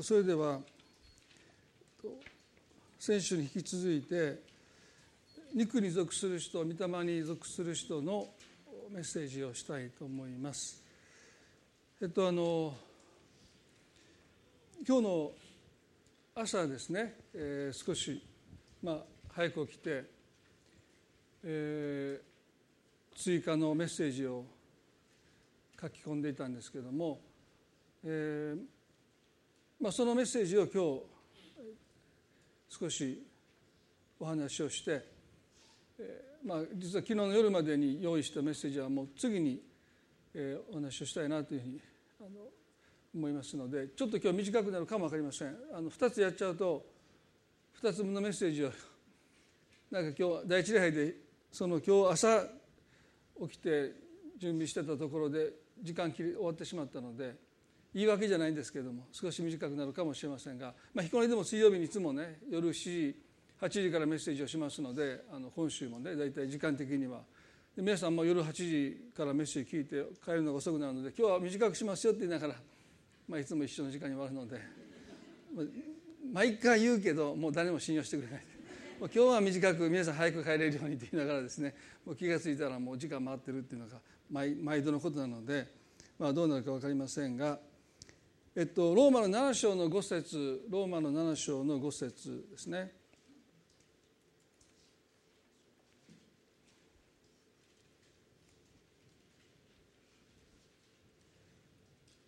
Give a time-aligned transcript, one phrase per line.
[0.00, 0.58] それでは
[2.98, 4.40] 先週に引き続いて
[5.54, 8.28] 肉に属する人御霊に属する人の
[8.90, 10.82] メッセージをしたいと思います。
[12.00, 12.74] えっとあの
[14.88, 15.32] 今日の
[16.36, 18.24] 朝ですね、えー、少し、
[18.82, 18.98] まあ、
[19.28, 20.04] 早く起きて、
[21.44, 24.46] えー、追加のメッセージを
[25.78, 27.20] 書き込んでいたんですけども、
[28.04, 28.81] えー
[29.82, 31.02] まあ、そのメッセージを今日
[32.68, 33.20] 少し
[34.20, 35.04] お話をして、
[35.98, 39.60] えーまあ、実は昨日の夜までに用意したメッセージはもう次に、
[40.34, 41.80] えー、お話をしたいなというふうに
[42.20, 42.28] あの
[43.12, 45.56] 思いますのでちょっと今日短くなるかも分かりません。
[45.74, 46.86] あの2つやっちゃうと
[47.82, 48.70] 2つ分のメッセージを
[49.90, 51.16] なんか今日第一礼拝で
[51.50, 52.44] その今日朝
[53.48, 53.90] 起きて
[54.38, 55.50] 準備してたところで
[55.82, 57.34] 時間切り終わってしまったので
[57.94, 63.16] 言い訳じゃないんですけれども少し短くなるかもしれませんが、まあ、彦根でも水曜日にいつもね夜7時
[63.60, 67.20] 8時からメッセージをしますのであの本週もね大体時間的には
[67.76, 72.54] 皆さんも夜8時からメッセージ聞いて帰るのが遅くなるので今日は短くしますよって言いながら、
[73.28, 74.60] まあ、いつも一緒の時間に終わるので、
[75.54, 75.66] まあ、
[76.32, 78.44] 毎回言うけどもう誰も信用してくれない
[79.00, 81.74] 今日は短く皆さん早く帰れるようにって言いながらですね
[82.06, 83.96] もう気が付いたらもう時間回ってるっていうのが
[84.30, 85.66] 毎毎度のことなので、
[86.18, 87.58] まあ、どうなるか分かりませんが。
[88.54, 92.92] えっと、ローマの7章の5節ローマの7章の5節ですね。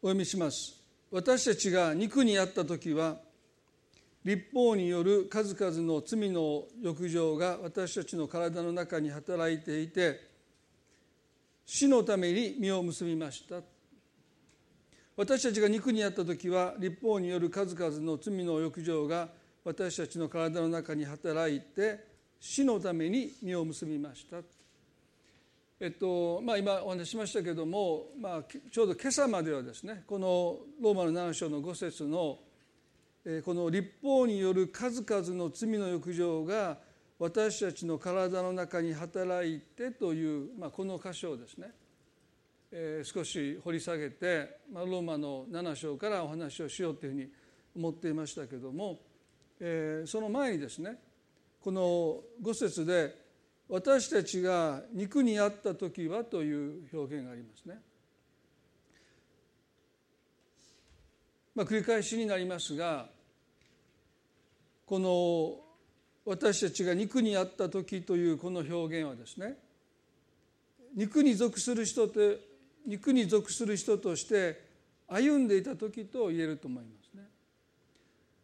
[0.01, 0.81] お読みします。
[1.11, 3.19] 私たちが肉にあった時は
[4.25, 10.21] 立法による数々の罪の欲情が私たちの体の中に働いていて
[11.67, 13.57] 死のために実を結びました
[15.17, 19.29] 私たちが肉にあった時は立法による数々の罪の欲情が
[19.65, 22.01] 私たちの体の中に働いて
[22.41, 24.39] 死のために実を結びました。
[25.81, 32.39] えっとまあ、今お話ししましたけども、まあ、ちょうど今朝まではですねこのローマの7章の5節の
[33.45, 36.79] この立法による数々の罪の欲情が
[37.19, 41.69] 私たちの体の中に働いてという、まあ、この箇所をですね
[42.77, 47.29] え少し掘り下げて、まあ、ローマの7章からお話をしようというふうに
[47.77, 48.99] 思っていましたけども、
[49.61, 50.99] えー、その前にですね
[51.61, 53.17] この5節で
[53.71, 57.81] 「私たちが肉にあった時は」という表現がありますね。
[61.55, 63.09] まあ、繰り返しになりますが
[64.85, 65.61] この
[66.25, 69.57] 私たちが肉にあった時というこの表現はですね
[70.97, 72.21] 肉に属する人と
[72.87, 74.63] 肉に属する人として
[75.09, 77.25] 歩んでいた時と言えると思いますね。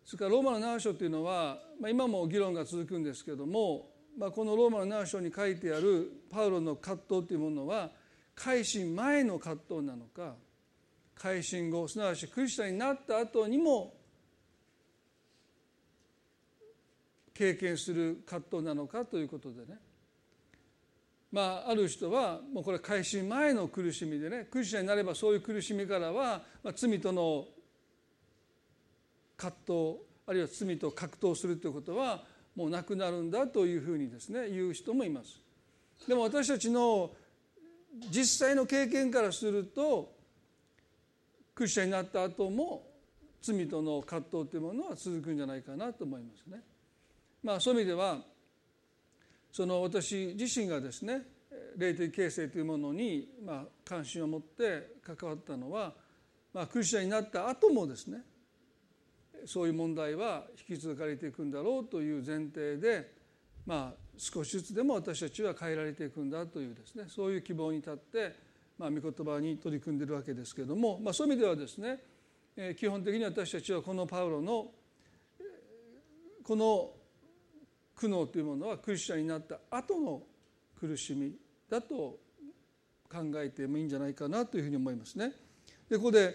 [0.05, 7.91] それからローマの7章というのは、まあ、今も議論が続くんですけども、まあ、このローマの7章に書いてあるパウロの葛藤というものは
[8.35, 10.35] 改心前の葛藤なのか
[11.15, 13.95] 改心後すなわちクリスチャンになった後にも
[17.35, 19.79] 経験する葛藤なのかということでね
[21.33, 27.47] まあ、ある人はもうこれ改心前の苦しみでねクリスチャンになればそういう苦しみからは、まあ、罪との
[29.37, 32.25] 葛藤あるいは罪と格闘するということは
[32.57, 35.41] もうなくなるんだというふうにですね言う人もいます。
[36.09, 37.11] でも私たちの
[38.11, 40.13] 実際の経験からすると
[41.55, 42.87] クリスチャンになった後も
[43.43, 46.63] 罪との葛藤というものは続くんじゃないかなと思いますね。
[47.43, 48.19] まあ、そういう意味では
[49.53, 51.23] その私自身がですね
[51.77, 55.93] 霊的形成というものにまあ関心を持って関わったのは、
[56.53, 58.23] まあ、クリスチャンになった後もですね
[59.47, 63.11] そういう問題は引き継がれていくんだろうという前提で、
[63.67, 68.37] まあ、少しずつでも私たちは変えられていくんだというですねそういう希望に立って、
[68.79, 72.01] まあ、御言葉に取り組んでいるわけですけれども、まあ、そういう意味ではですね
[72.79, 74.67] 基本的に私たちはこのパウロの
[76.43, 76.91] この
[78.01, 80.23] 苦悩というものはクリスチャンになった後の
[80.81, 81.35] 苦しみ
[81.69, 82.19] だと
[83.13, 85.33] 考えてもいいんじゃないかなというふうに思いますね。
[85.91, 86.35] でここで、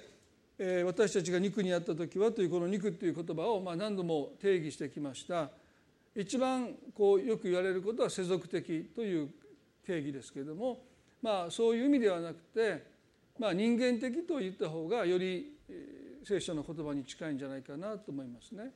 [0.60, 5.50] えー、私たちが肉にあった時はというこの肉という言葉をまあ何度も定義してきました。
[6.16, 9.30] 一番こうよく言われることは世俗的という
[9.84, 10.84] 定義ですけれども、
[11.22, 12.86] まあ、そういう意味ではなくて、
[13.38, 15.58] まあ、人間的と言った方がより
[16.24, 18.72] 聖書の言葉に近いんじゃないかなと思いますね。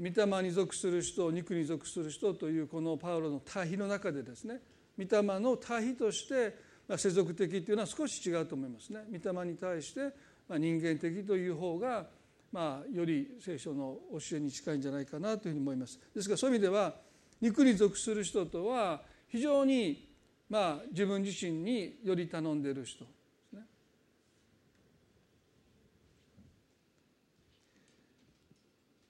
[0.00, 4.60] 御霊に属する人肉に属する人というこのパウロの対比の中でですね
[4.98, 6.54] 御霊の対比として
[6.96, 9.00] 世俗的というのは少し違うと思いますね。
[9.10, 10.14] 御霊に対して
[10.50, 12.06] 人間的という方が
[12.52, 16.00] まあ、より聖書の教えに近いんじゃないかなというふうに思います。
[16.14, 16.94] ですからそういう意味では
[17.40, 20.08] 肉に属する人とは非常に
[20.48, 23.10] まあ自分自身により頼んでいる人で
[23.50, 23.62] すね。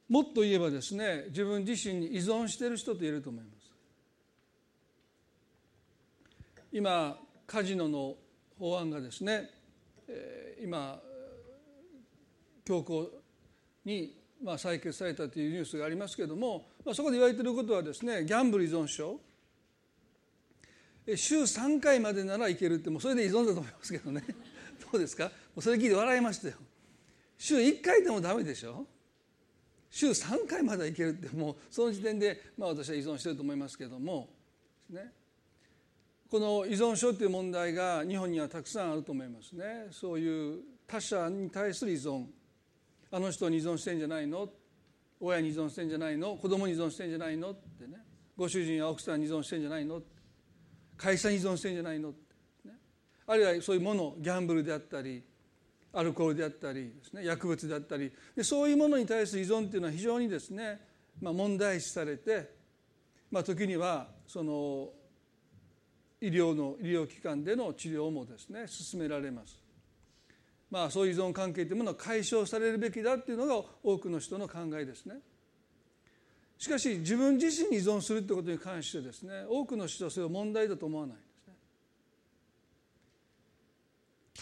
[0.09, 3.73] もっと言えばですね自分自身に依存している人と言えると思います。
[6.73, 8.17] 今カジノの
[8.59, 9.51] 法案がですね
[10.63, 11.01] 今
[12.65, 13.11] 強行
[13.85, 19.21] にまあ採決されたというニュースがありますけれども、まあ、そこで言われていることはですねギャンブル依存症。
[21.17, 24.23] 週3回までならいけるってもうそれで依存だと思いますけどね。
[24.93, 25.33] どうですか？
[25.59, 26.55] それ聞いて笑いましたよ。
[27.39, 28.87] 週1回でもダメでしょ？
[29.91, 34.29] 週3回まではいけるってもうその時点でまあ私は依存してると思いますけども
[34.91, 35.13] ね。
[36.31, 39.87] この依存症という問題が日本にはたくさんあると思いますね。
[39.91, 42.27] そういう他者に対する依存。
[43.11, 44.49] あの人に依存してんじゃないの？
[45.21, 46.37] 親に依存してんじゃないの？
[46.37, 47.51] 子供に依存してんじゃないの？
[47.51, 47.97] ってね。
[48.37, 50.03] ご主人や奥さんに依存してんじゃないの？
[50.99, 52.09] 会社に依存してんじゃないの、
[52.65, 52.73] ね、
[53.25, 55.23] あるいはそういうものギャンブルであったり
[55.93, 60.81] アルコールであったりですね薬物であったりでそういうものに対する依存っていうのは非常にですね、
[61.21, 62.51] まあ、問題視されて、
[63.31, 64.91] まあ、時にはその
[66.21, 69.59] 医療の医療機関での治療もですね進められます。
[70.71, 75.17] まあ、そういう依存関係というものは解消されるべきだっていうのが多くの人の考えですね。
[76.59, 81.55] しかし自分自身に依存するということに関してですね多くの人はそれを問題だと思わないんですね。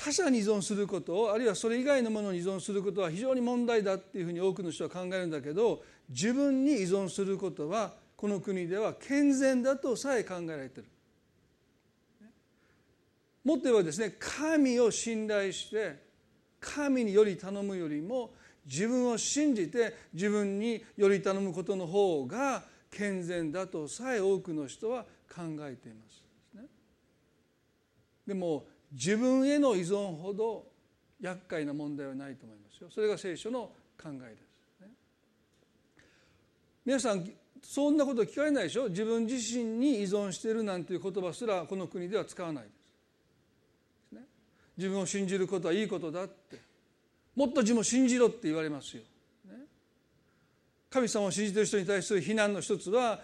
[0.05, 10.87] 他者に依存することあるいはそれ以外のものに依存することは非常に問題だっていうふうに多くの人は考えるんだけど自分に依存することはこの国では健全だとさえ考えられてる。
[13.45, 16.05] もっと言えばですね神を信頼して
[16.59, 18.35] 神により頼むよりも
[18.65, 26.27] 自分を信じて自分により頼むことの方が健全だとさえ多くの人は考えています。
[28.27, 28.67] でも
[28.97, 30.67] 自分への依存ほど
[31.21, 32.89] 厄介な問題はないと思いますよ。
[32.91, 33.71] それが聖書の
[34.03, 34.47] 考えです。
[36.85, 37.29] 皆さん
[37.63, 38.89] そんなこと聞かれないでしょ？
[38.89, 44.23] 自分自身に依存しているなんていう言葉すらこの国では使わないです
[44.77, 46.61] 自分を信じることはいいことだって
[47.35, 49.03] もっと自分を信じろって言われますよ。
[50.89, 53.21] 神様を信じている人に対する非難の一つは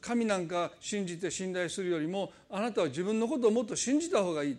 [0.00, 4.58] 神なんか信じて信頼するよりもあなたは自分のことをもっと信じた方がいい、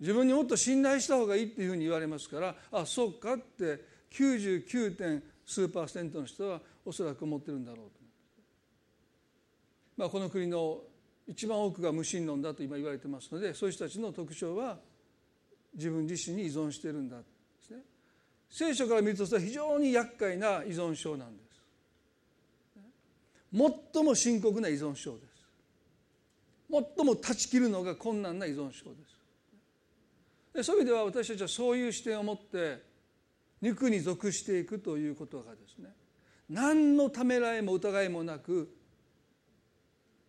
[0.00, 4.96] 自分にもっと信頼した方がいいっていうふうに言われますからあそうかって 99.
[4.96, 7.92] 点数パーセントの人はおそらく思ってるんだろうと、
[9.96, 10.80] まあ、この国の
[11.26, 14.78] 一番多くが無神論だと今言われてますのでそういう人たちの特徴は
[15.74, 17.24] 自分自身に依存してるんだで
[17.62, 17.78] すね。
[18.50, 21.46] 聖書から見るとそれは非常に厄介な依存症なんです。
[23.92, 25.26] 最も深刻な依存症です。
[26.70, 29.15] 最も断ち切るのが困難な依存症です。
[30.56, 32.82] でそういう意味では私たちはそういう視点を持って
[33.60, 35.90] 肉に属していくということがですね
[36.48, 38.74] 何のためらいも疑いもなく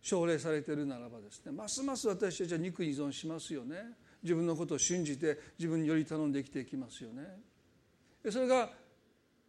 [0.02, 3.76] 奨励されているならばですねますます私たちは肉に依存しますよね。
[4.22, 7.22] 自分のことを信じて自分により頼んで生きていきますよね。
[8.30, 8.70] それが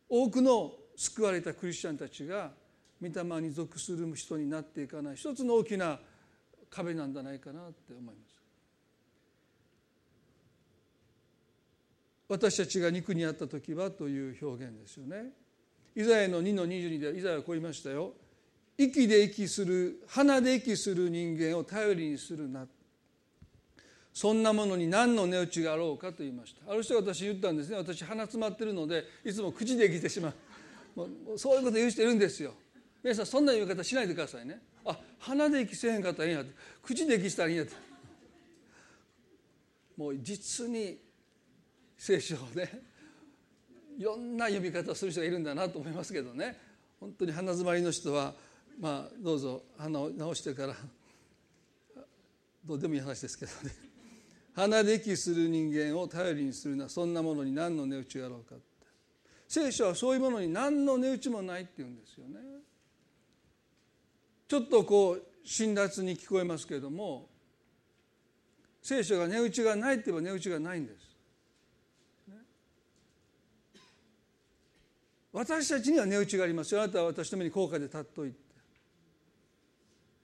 [0.08, 2.52] 多くの救われたクリスチャンたちが
[3.02, 6.00] 御霊に属する人になっていかない一つの大きな
[6.70, 8.29] 壁なんじゃないかなって思います。
[12.30, 15.32] 私たちが肉にあった時はという表現ですよね。
[15.96, 18.14] イザヤの2の22でイザヤはこう言いましたよ。
[18.78, 22.68] 息で息する鼻で息する人間を頼りにするな。
[24.14, 26.72] そんなものに何の値打ちがあろうかと言いました。
[26.72, 27.78] ある人が私言ったんですね。
[27.78, 30.32] 私鼻詰まってるのでいつも口で生きてしま
[30.98, 31.10] う。
[31.34, 32.54] うそういうこと言う人いるんですよ。
[33.04, 34.62] 皆さんそんな言い方しないでくださいね。
[34.86, 36.54] あ鼻で息せへんかったらええんやって。
[36.84, 37.74] 口で息したらいいんやって。
[39.98, 41.09] もう実に
[42.00, 42.82] 聖書をね
[43.98, 46.58] いろんな読み方をする人がいるんだなと思いますけどね。
[47.00, 48.34] 本当に鼻詰まりの人は
[48.80, 50.76] まあどうぞ鼻を直してから
[52.66, 53.76] どうでもいい話ですけどね。
[54.56, 58.66] 鼻で息する人間を頼りにするなそんなものに何の値打ちがあろうかって。
[59.48, 62.40] 聖書はそういうものに何の値打ちもないって言うんですよね。
[64.48, 67.28] ちょっとこう辛辣に聞こえますけれども
[68.82, 71.09] 聖書が値打ちがないって言えば値打ちがないんです、
[75.32, 76.82] 私たちには値打ちがありますよ。
[76.82, 78.38] あなたは私の目に高価で立っといて。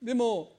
[0.01, 0.51] でも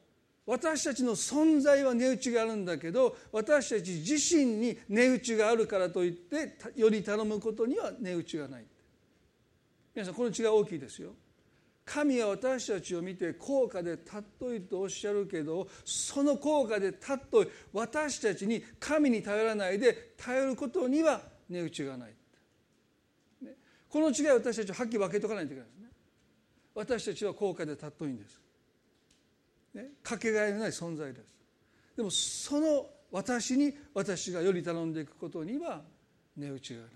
[0.47, 8.65] 私たちの存在は値打ちがあるんだけど私たち自身に値打ちがあるからといってより頼むことには値打ちがない。
[9.95, 11.15] 皆さんこの違い大きいですよ。
[11.85, 22.15] 神は私たちを見て高価で尊いとおっしゃるけどその高価で尊い私たちに神に頼らないで頼ることには値打ちがない。
[23.97, 25.88] この違い私たちははっきり分けとかないといけないですね。
[26.75, 28.38] 私たちは高価で尊いんです。
[29.73, 31.35] ね、かけがえのない存在です。
[31.97, 35.81] でもその私に私がより頼んでいくことには
[36.37, 36.91] 値打ちがない。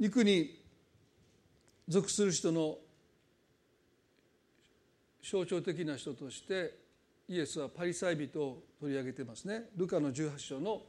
[0.00, 0.64] 肉に
[1.86, 2.76] 属する人の
[5.22, 6.76] 象徴的な人として
[7.28, 9.70] イエスはパリサイ人を取り上げてますね。
[9.76, 10.82] ルカの18章の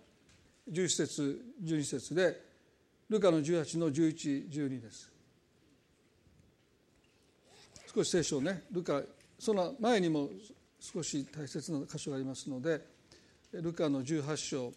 [0.72, 2.42] 11節12節で
[3.10, 5.12] ルカの18の1112です。
[7.94, 9.02] 少し聖書をねルカ
[9.38, 10.30] その前にも
[10.80, 12.82] 少し大切な箇所がありますので
[13.52, 14.74] ルカの18章。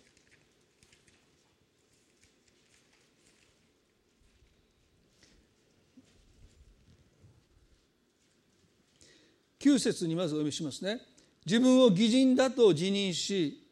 [9.59, 11.00] 9節にまずお読みしますね。
[11.45, 13.66] 自分を義人だと自認し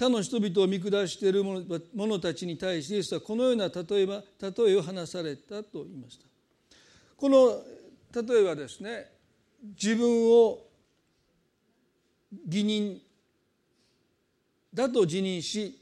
[0.00, 6.26] 他の人々を見下している者たちに対してイエスはこのような例えば例えを話されたと言いました
[7.18, 7.60] この
[8.26, 9.12] 例えばですね
[9.62, 10.60] 自分を
[12.46, 12.98] 義人
[14.72, 15.78] だと自認し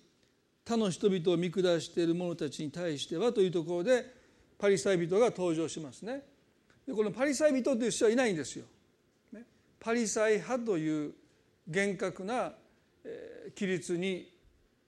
[0.65, 4.05] 他の人々を見下している者たちに対してはというところで
[4.59, 6.25] パリサイ人が登場しますね。
[6.85, 8.65] でこのパリサイ人という人はいないんですよ。
[9.79, 11.15] パリサイ派という
[11.69, 12.53] 厳格な
[13.59, 14.31] 規律に、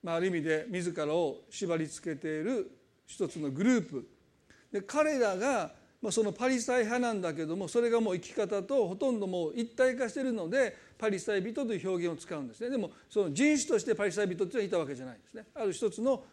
[0.03, 2.71] まあ、ある意味で自らを縛り付けている
[3.05, 4.07] 一つのグループ。
[4.71, 12.71] で彼らがまあ、そのパリサイ派なんだけどもそれがもう生き方とほとんどもう一体化しているのでパリサイ人という表現を使うんですね。
[12.71, 16.23] でもその人種としてパリサイ人というのはいたわけじゃないですねある一つの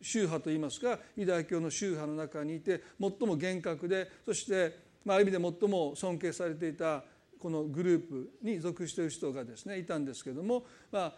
[0.00, 7.04] 宗派といいますかユダヤ教の宗派の中にいて最も厳格でそして、まあ、ある意味で最も尊敬されていた
[7.44, 11.12] このグループに属している人がですねいたんですけども、まあ、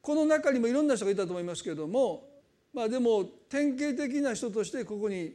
[0.00, 2.26] この中にもいろんな人がいたと思いますけども、
[2.72, 5.34] まあ、でも典型的な人としてここに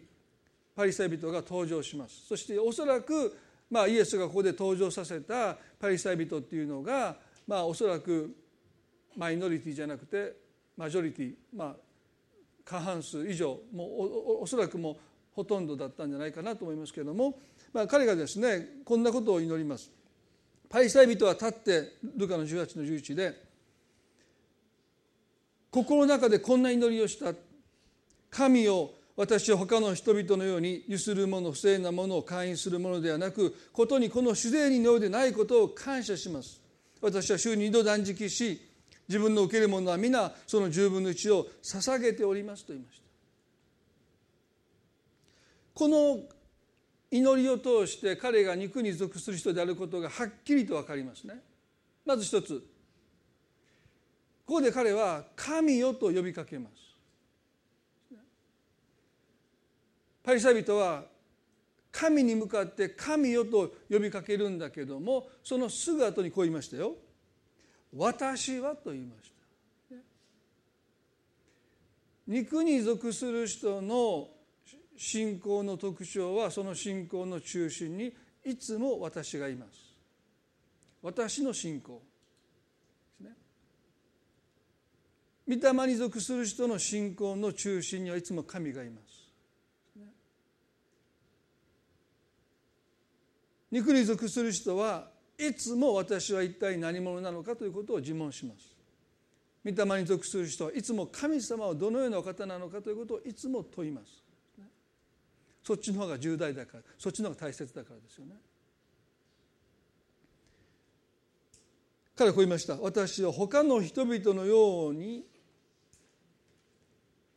[0.75, 3.37] パリサイ人が登場しますそしておそらく、
[3.69, 7.17] まあ、イエスがここで登場させたパリサイ人っていうのが、
[7.47, 8.35] まあ、おそらく
[9.15, 10.33] マイノリティじゃなくて
[10.75, 11.75] マジョリティ、まあ、
[12.63, 14.95] 過半数以上もうおおそらくもう
[15.35, 17.37] ほとんどだったんじゃないかなと思いますけれども、
[17.71, 19.91] まあ、彼がですねこんなことを祈ります。
[20.69, 23.45] パリサイ人は立ってルカの18の11で
[25.71, 27.33] 心の中でこんな祈りをした
[28.29, 36.61] 神を私は他の人々のようにゆする者不正なものを会員するものではなくことにこの主税にのうでないことを感謝します。
[37.01, 38.61] 私は週に2度断食し
[39.07, 43.05] 自分の受けるものは皆その十分の一を捧げておりますと言いました。
[45.73, 46.19] この
[47.15, 51.35] 祈りを通して彼が肉に属する人であることがはっきりと分かりますね。
[52.05, 52.59] まず一つ。
[54.45, 56.75] ここで彼は神よと呼びかけます。
[60.23, 61.05] パリサイ人は
[61.91, 66.95] 神に向かって神よと呼びかけるんだけどもそのすぐ後にこう言いましたよ。
[67.95, 69.31] 私はと言いまし
[69.89, 69.95] た。
[72.27, 74.34] 肉に属する人の
[74.97, 79.71] 信仰の特徴はその信仰の中心にいつも私がいます。
[81.01, 82.01] 私の信仰。
[85.47, 89.15] 御霊に属する人の信仰の中心にはいつも神がいます。
[93.71, 98.75] 肉に属する人はいつも私は一体何者なのかということを自問します。
[99.65, 104.24] 御霊に属する人はいつも神様はどのようなお方なのかということをいつも問います。
[105.65, 108.35] そっちの方が重大だからそっちの方が大切だからですよね。
[112.15, 115.25] 彼はこう言いました私は他の人々のように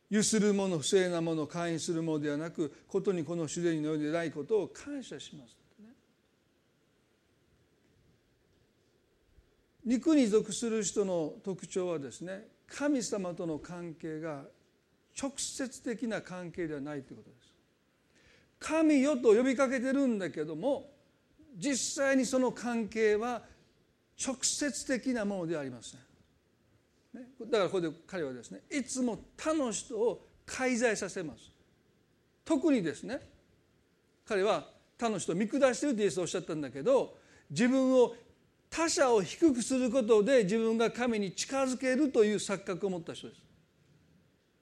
[0.09, 5.57] ゆする者不正なもの会員するものではなくことにこの主にのようでないことを感謝します
[9.83, 14.43] 肉に属する人の特徴はですね神様との関係が
[15.19, 17.38] 直接的な関係ではないということです。
[18.59, 20.89] 神よと呼びかけてるんだけども
[21.57, 23.41] 実際にその関係は
[24.23, 25.99] 直接的なものではありません。
[27.49, 31.51] だからここで彼はですねいつも他の人を介在させます。
[32.43, 33.21] 特にですね
[34.25, 37.15] 彼は他の人を見下しているとイエスはおっしゃったんだけど
[37.49, 38.15] 自分を
[38.69, 43.41] 他者を低くすることで自分が神に近づけるという錯覚を持った人です。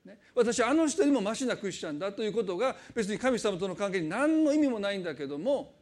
[0.08, 5.74] ね、私あの人にもマシなクリスチャンだということが別に神様との関係に何の意味もないんだけども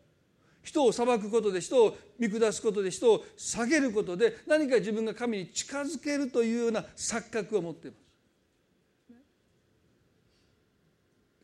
[0.64, 8.06] 人を裁くことで人を見下すことで人を下げることで何か自分が神に近づけるというような錯覚を持っています。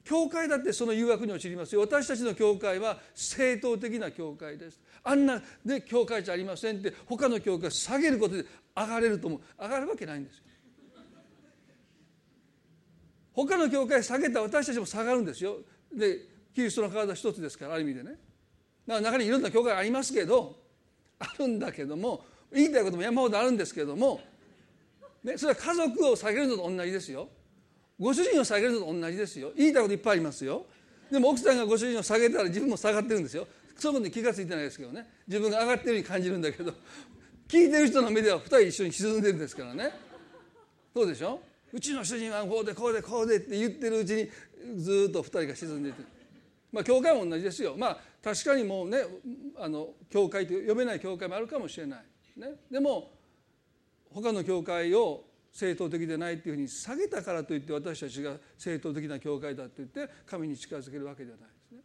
[0.03, 1.81] 教会だってその誘惑に陥りますよ。
[1.81, 4.79] 私たちの教会は正当的な教会です。
[5.03, 8.45] あんなで教会じゃありませんって他の教会を下げることで
[8.75, 9.41] 上がれると思う。
[9.57, 10.43] 上がるわけないんですよ。
[13.33, 15.57] 他の教会下げた私たちも下がるんですよ。
[15.93, 16.19] で
[16.53, 18.11] キリストの体一つですからある意味でね。
[18.11, 18.19] だか
[18.88, 20.55] ら中にいろんな教会ありますけど
[21.19, 24.19] あるんだけども言いたいことも山ほどあるんですけども、
[25.23, 27.29] ね、それは家族を下げるのと同じですよ。
[28.00, 29.51] ご主人を下げるのと同じですよ。
[29.55, 30.65] 言いたいこといっぱいありますよ。
[31.09, 33.47] でも奥さんがご主人を下げたら自分も下がってるんですよ。
[33.77, 35.07] そういうこに気が付いてないですけどね。
[35.27, 36.73] 自分が上がってるように感じるんだけど
[37.47, 39.91] 聞いてる人の目では2人一緒に沈んでるんですからね。
[40.93, 41.35] そうでしょ？
[41.35, 44.29] ううちの主人はこうでこうでこうでって言ってるうちに
[44.77, 46.03] ずっと2人が沈んでいて
[46.71, 48.99] まあ教会も同じですよまあ確かにもうね
[49.57, 53.11] あの教会と呼べない教会もあるかもしれない、ね、でも
[54.13, 61.79] 他の教会を正当的でないっていうふうに下げたからといって私たちが正当的な教会だと言って神に近づけるわけではないですね。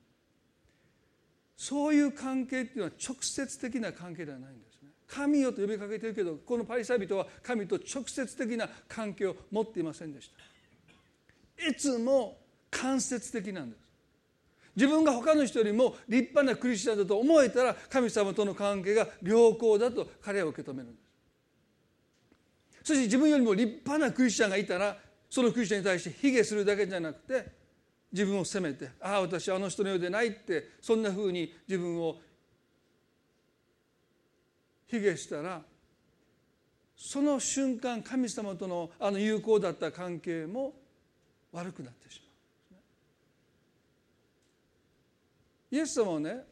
[1.57, 4.66] そういう関係っていうのは直接的な関係ではないんです。
[5.07, 10.31] 神よと呼びかけてるけどこのパリサイ人は神と直接的な関係を持っていませんでし
[11.57, 11.67] た。
[11.69, 12.37] いつも
[12.71, 13.87] 間接的なんです。
[14.75, 21.07] 自分が他の人よりも立派なクリスチャンだと思えたら神様との関係が良好だと彼は受け止めるんです。
[22.85, 24.97] そして自分よりも立派なクリスチャンがいたら
[25.31, 27.51] そのクリスチャンに対して卑下するだけじゃなくて
[28.13, 32.19] 自分を責めてああ私はあの人のようでないってそんなふうに自分を
[34.89, 35.63] 卑下したら
[36.97, 40.73] その瞬間神様とのあの友好だった関係も
[41.53, 42.21] 悪くなってし
[42.71, 42.81] まう。
[45.71, 46.45] イエス様はね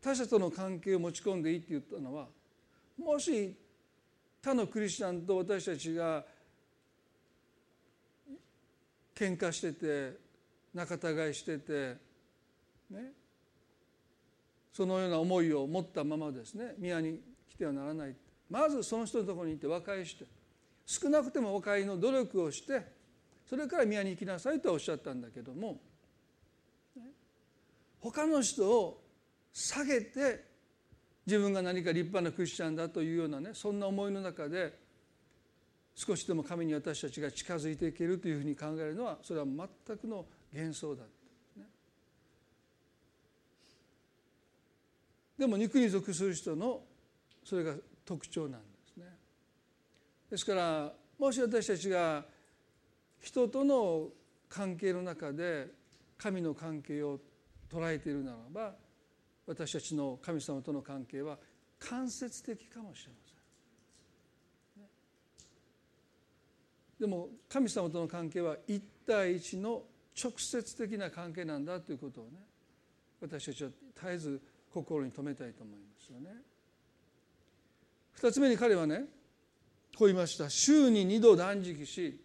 [0.00, 2.26] 他者との関係を持ち込んでいいって言ったのは
[2.98, 3.56] もし
[4.42, 6.24] 他のクリスチャンと私たちが
[9.14, 10.16] 喧嘩してて
[10.74, 11.96] 仲違いしてて
[12.90, 13.12] ね
[14.72, 17.20] そのような思いを持ったままですね宮に
[17.58, 18.14] てはならない。
[18.50, 20.24] まずその人のところに行って和解して
[20.86, 22.82] 少なくても和解の努力をして
[23.48, 25.78] それから宮に行きなさいとおっしゃったんだけども
[28.00, 29.02] 他の人を
[29.52, 30.44] 下げて
[31.26, 34.78] 自分が何か立派なクリスチャンだというようなねそんな思いの中で
[35.94, 41.02] 少しでも神に私たちが近づいていけるというふうに考えるのはそれは全くの幻想だ、
[41.56, 41.64] ね、
[45.38, 46.80] でも肉に属する人の
[47.48, 47.72] それが
[48.04, 49.06] 特徴なんですね
[50.30, 52.22] ですからもし私たちが
[53.22, 54.08] 人との
[54.50, 55.68] 関係の中で
[56.18, 57.18] 神の関係を
[57.72, 58.74] 捉えているならば
[59.46, 61.38] 私たちの神様との関係は
[61.78, 63.38] 間接的かもしれません。
[67.00, 69.84] でも神様との関係は一対一の
[70.22, 72.32] 直接的な関係なんだということをね
[73.22, 74.42] 私たちは絶えず
[74.74, 76.42] 心に留めたいと思いますよね。
[78.20, 79.04] 二つ目に彼はね
[79.96, 80.50] こう言いました。
[80.50, 82.20] 週に二度断食し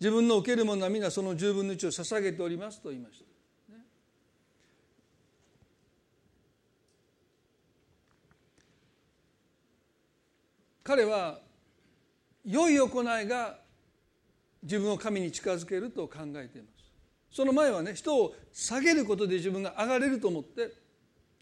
[0.00, 3.24] 自分の受けるものは皆その十分の一を捧げておりますと言いました。
[10.82, 11.38] 彼は
[12.44, 13.58] 良い行いが
[14.64, 16.90] 自分を神に近づけると考えています。
[17.30, 20.72] その前はね人を下げることで自分が上がれると思って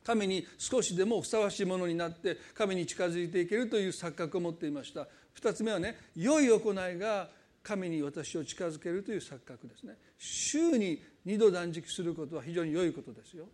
[0.05, 7.29] 神に少しでもふさわしいものになって神に近づいていけるという錯覚を持っていました二つ目はね良い行いが
[7.63, 13.47] 神に私を近づけるという錯覚ですね週に二度断食することは非常に良いことですよ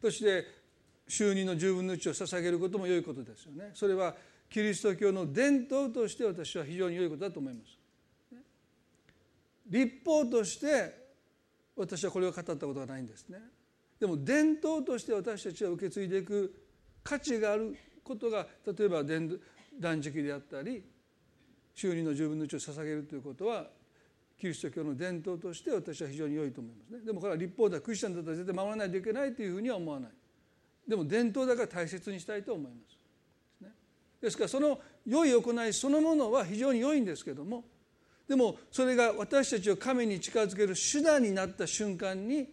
[0.00, 0.44] そして
[1.08, 4.14] 週二の十分の一を捧げることも良いことですよねそれは
[4.50, 7.78] キリスト教の伝統として私は非常に良いことだと思います。
[9.68, 10.94] 立法として
[11.74, 13.38] 私はこれを語ったことがないんですね。
[14.00, 16.54] でも伝統として私たちは受け継いでいく
[17.02, 20.82] 価値があることが例えば断食であったり
[21.74, 23.66] 修理の十分の1を捧げるということは
[24.38, 27.00] キリスト教の伝統として私は非常に良いと思いますね。
[27.06, 30.10] でもこれは立法だクリスチャンだったら絶対守らないといけないというふうには思わない。
[30.86, 32.96] でも伝統だから大切にしたいと思います。
[34.20, 37.64] ですからその良い行いそのものは非常に良いんですけども
[38.26, 42.48] でもそれが私たちを神に近づける手段になった瞬間に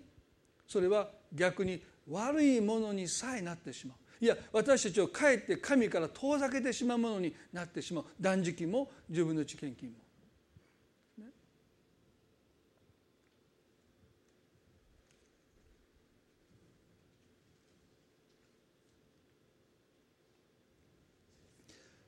[0.68, 3.98] それは逆に悪いものにさえなってしまう。
[4.24, 8.06] いや私たちをかえって神から遠ざけてしまうものになってしまう。
[8.20, 9.96] 断食も自分の知見金も。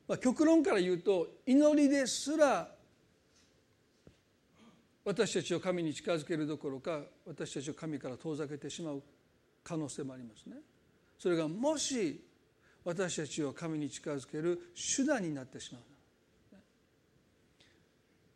[0.07, 2.69] まあ、極論から言うと祈りですら
[5.03, 9.03] 私たちを神に近づけるどころか私たちを神から遠ざけてしまう。
[9.65, 10.57] 可能性もありますね。
[11.17, 12.23] それがもし
[12.83, 15.81] 私たちを神に近づける手段になってしまう。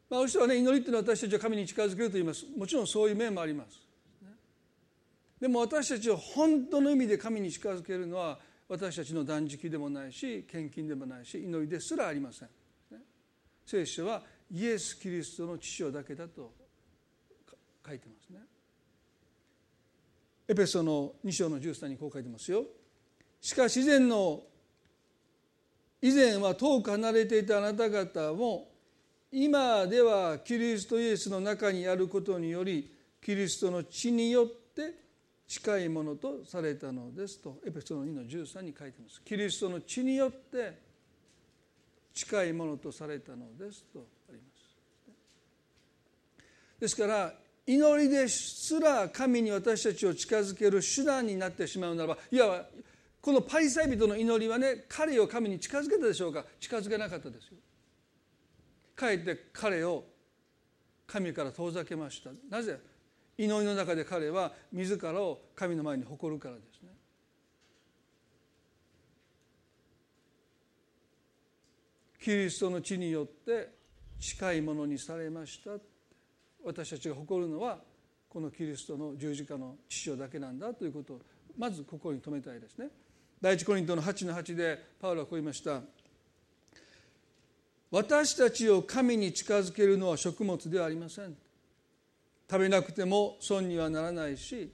[0.10, 3.80] まあ、人はね祈りっていうのは私たちを神に近づけると言いますもちろんそういう面もあります。
[5.40, 12.50] でも私たちを本当の意味で神に近づけるのは私たちの断食でもないし献金でもないし祈りですらありません。
[13.66, 16.52] 聖書はイエス・キリストの父親だけだと
[17.86, 18.40] 書いてますね。
[20.50, 22.66] エペソの2章の13にこう書いてますよ。
[23.40, 24.42] しかし以前の
[26.02, 28.68] 以前は遠く離れていたあなた方も
[29.32, 34.96] 今ではキリストイエスの中にあることによりキリストの血によって
[35.48, 40.80] 近いものとされたのですとエペソの2の13に書いてますキリストの血によって
[42.14, 44.60] 近いものとされたのですとあります
[46.80, 47.34] ですから
[47.70, 52.66] 祈りですら神に私たちを近づける手段になってしまうならばいや
[53.22, 56.46] このパリサイ人の祈りはね彼を神に近づけたでしょうか？
[56.60, 57.58] 近づけなかったですよ。
[58.96, 60.04] かえって彼を
[61.06, 62.32] 神から遠ざけました。
[62.50, 62.80] なぜ？
[63.38, 66.90] 祈りの中で彼は自らを神の前に誇るからですね。
[72.20, 73.70] キリストの地によって
[74.20, 75.72] 近いものにされました。
[76.64, 77.80] 私たちが誇るのは
[78.28, 81.22] このキリストの十字架の父親だけなんだということを
[81.58, 82.90] まず心に留めたいですね。
[83.42, 85.82] 第一コリントの8の8でパウロはこう言いました。
[87.92, 91.36] 私たちを神に近づけるのは食物ではありません。
[92.50, 94.72] 食べなくても損にはならないし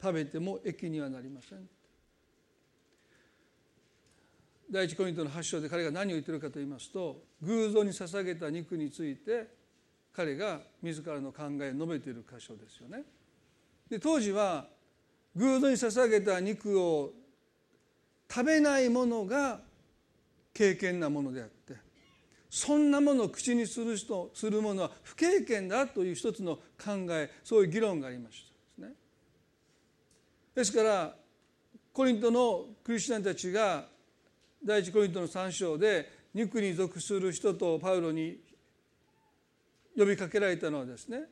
[0.00, 1.68] 食べても益にはなりません。
[4.70, 9.57] 第一コリントの8章で彼が何を言ってるかと言いますと偶像に捧げた肉について
[10.18, 13.04] 彼が自らの考えを述べている箇所ですよね。
[13.88, 14.66] で当時は
[15.36, 17.12] 偶像に捧げた肉を
[18.28, 19.60] 食べないものが
[20.52, 21.74] 経験なものであって
[22.50, 28.44] そんなものを口にする人するものは不経験だという一つの考えそういう議論がありまし
[28.76, 28.96] たですね。
[30.56, 31.14] ですから
[31.92, 33.86] コリントのクリスチャンたちが
[34.64, 38.47] 第一コリントの3章で肉に属する人とパウロに
[39.98, 41.24] 呼びかけられたのはですね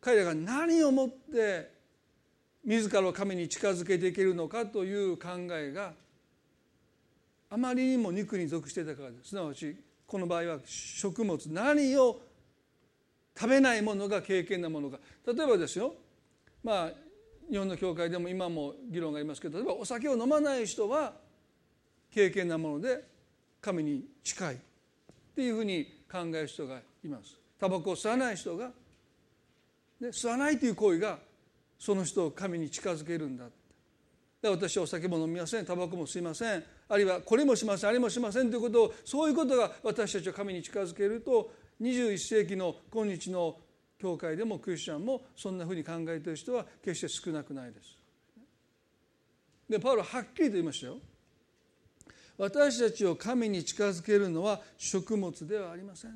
[0.00, 1.70] 彼らが何をもって
[2.64, 5.92] 自らを神に近づけていけるのかという考えが
[7.50, 9.30] あまりにも肉に属していたからです。
[9.30, 12.20] すなわちこの場合は食物何を
[13.38, 14.98] 食べないものが経験なものか。
[15.26, 15.94] 例えばですよ
[16.64, 16.92] まあ
[17.50, 21.12] 日本の教会でも今も議論がありますけど例えばお酒を飲まない人は
[22.10, 23.04] 経験なもので
[23.60, 24.58] 神に近いっ
[25.34, 27.36] ていうふうに考える人がいます。
[27.58, 28.70] タバコを吸わない人が、
[30.00, 31.18] ね、吸わないという行為が
[31.78, 33.46] その人を神に近づけるんだ。
[34.40, 35.66] で私はお酒も飲みません。
[35.66, 36.64] タバコも吸いません。
[36.88, 37.90] あるいはこれもしません。
[37.90, 38.50] あれもしません。
[38.50, 43.56] ということをそういうことが私たちを神に近づけると21世紀の今日の
[43.98, 47.96] 教会でもクリスチャンもそんなふうに考えている人は決して少なくないです。
[49.68, 50.98] でパウロはっきりと言いましたよ。
[52.38, 56.12] 私たちを神に近づけるのは食物ではありません、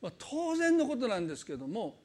[0.00, 1.96] まあ、当然のことなんですけども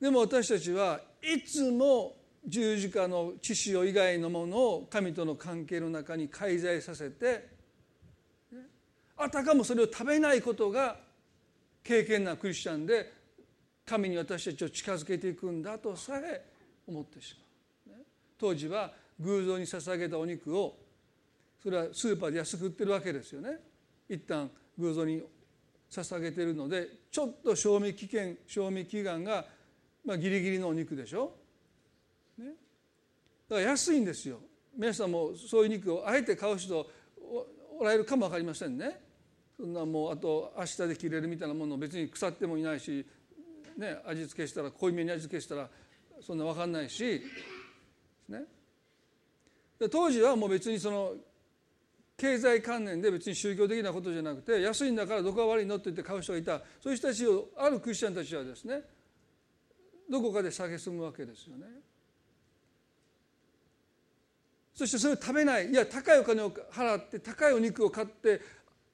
[0.00, 7.48] でも私たちはいつも十字架の知識以外のものを神との関係の中に介在させて
[9.16, 10.96] あたかもそれを食べないことが
[11.82, 13.12] 経験なクリスチャンで
[13.84, 16.44] 神に私たちを近づけていくんだとさえ
[16.86, 17.34] 思ってし
[17.88, 17.96] まう。
[18.38, 20.78] 当時は偶像に捧げたお肉を
[21.62, 23.58] それはスーパーで安く売ってるわけですよね。
[24.08, 25.22] 一旦偶像に
[25.90, 29.44] 捧げてるのでちょっと賞味期限賞味期限が
[30.04, 31.32] まあギリギリのお肉でしょ、
[32.38, 32.46] ね、
[33.48, 34.38] だから安いんですよ。
[34.76, 36.86] 皆さんもそういう肉をあえて買う人
[37.78, 39.00] おられるかも分かりませんね。
[39.56, 43.06] そんなもうあと明日で切れるみたいなもの別に腐ってもいないし、
[43.78, 45.68] ね、味付けしたら濃いめに味付けしたら
[46.20, 47.22] そんな分かんないし。
[48.28, 48.44] ね。
[49.90, 51.14] 当時はもう別にその
[52.16, 56.58] 経済観念で別に宗教的なことじゃなくて安いんだからどこが悪いのって言って買う人がいた。
[56.80, 58.80] そういう人たちをあるクリスチャンたちはですね
[60.10, 61.66] どこかで蔑むわけですよね。
[64.74, 65.70] そしてそれを食べない。
[65.70, 68.40] いや高いお金を払って高いお肉を買って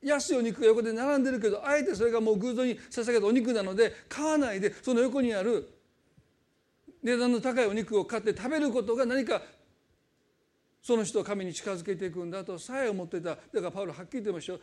[0.02, 5.68] 安いお肉が横で並んでるけどあえてそれがもう偶像に捧げたお肉なので買わないでその横にある
[7.02, 9.42] 値段の高いお肉を買って食べることが何か
[10.82, 13.30] その人を神に近づけていくんだとさえ思ってた。
[13.30, 14.60] だからパウロはっきり言ってましたよ。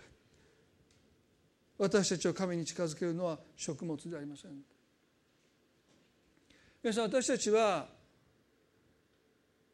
[1.78, 4.52] 私たちを神に近づけるのは食物でありません。
[6.84, 7.88] 皆さん私たちは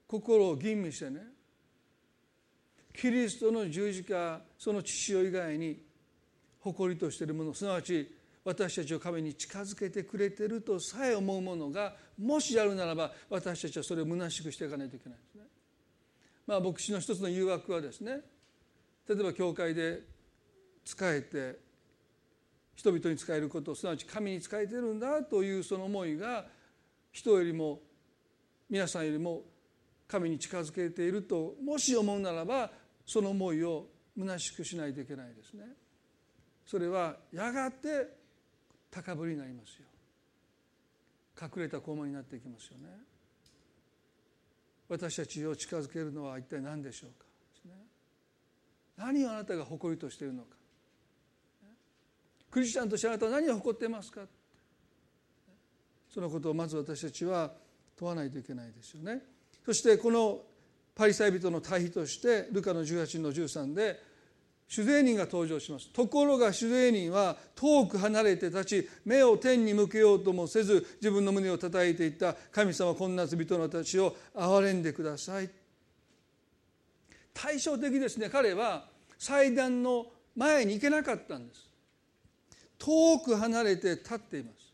[0.08, 1.22] 心を吟味してね
[2.94, 5.84] キリストの十字架その父親以外に
[6.60, 8.12] 誇りとしているものすなわち
[8.44, 15.42] 私たちを神に近づけてくれてるとさえ思うものがもしあるならば私たちはそれを虚しくしていかないといけないんですね。
[16.48, 18.22] まあ牧師の一つの誘惑はですね
[19.08, 20.02] 例えば教会で
[20.84, 21.60] 仕えて
[22.76, 26.46] 人々に仕えることすなわち神に仕えてるんだというその思いが
[27.12, 27.80] 人よりも
[28.70, 29.44] 皆さんよりも
[30.08, 32.70] 神に近づけているともし思うならば
[33.06, 35.66] その思いを虚しくしないといけないですね。
[36.66, 38.08] それはやがて
[38.90, 39.86] 高ぶりになりますよ。
[41.40, 42.90] 隠れた高慢になっていきますよね。
[44.88, 47.26] 私たちを近づけるのは一体何でしょうか？
[48.98, 50.56] 何をあなたが誇りとしているのか？
[52.52, 54.22] クリスチャンとしてあなたは何を誇っていますか？
[56.10, 57.52] そのことをまず私たちは
[57.98, 59.22] 問わないといけないですよね。
[59.66, 60.42] そしてこの
[60.96, 64.00] パリサイ人の対比としてルカの18の13で
[64.68, 65.90] 主税人が登場します。
[65.90, 75.50] ところが主税人は遠く離れて立ち目を天に向けようともせず自分の胸を叩いていった神様こんな罪人の私を憐れんでください。
[77.34, 78.30] 対照的ですね。
[78.30, 78.86] 彼は
[79.20, 81.70] 祭壇の前に行けなかったんです。
[82.80, 84.65] 遠く離れて立っています。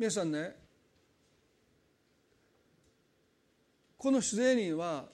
[0.00, 0.56] 皆さんね
[3.98, 5.04] この主税人は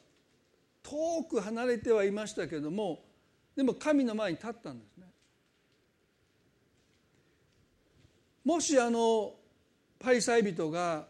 [0.81, 3.01] 遠く離れてはいましたけども
[3.57, 5.07] でも神の前に立ったんですね。
[8.44, 9.35] もしあの
[9.99, 11.09] パリサイ人が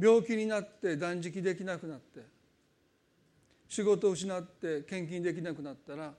[0.00, 2.20] 病気になって断食できなくなって
[3.68, 6.14] 仕事を失って献金できなくなったら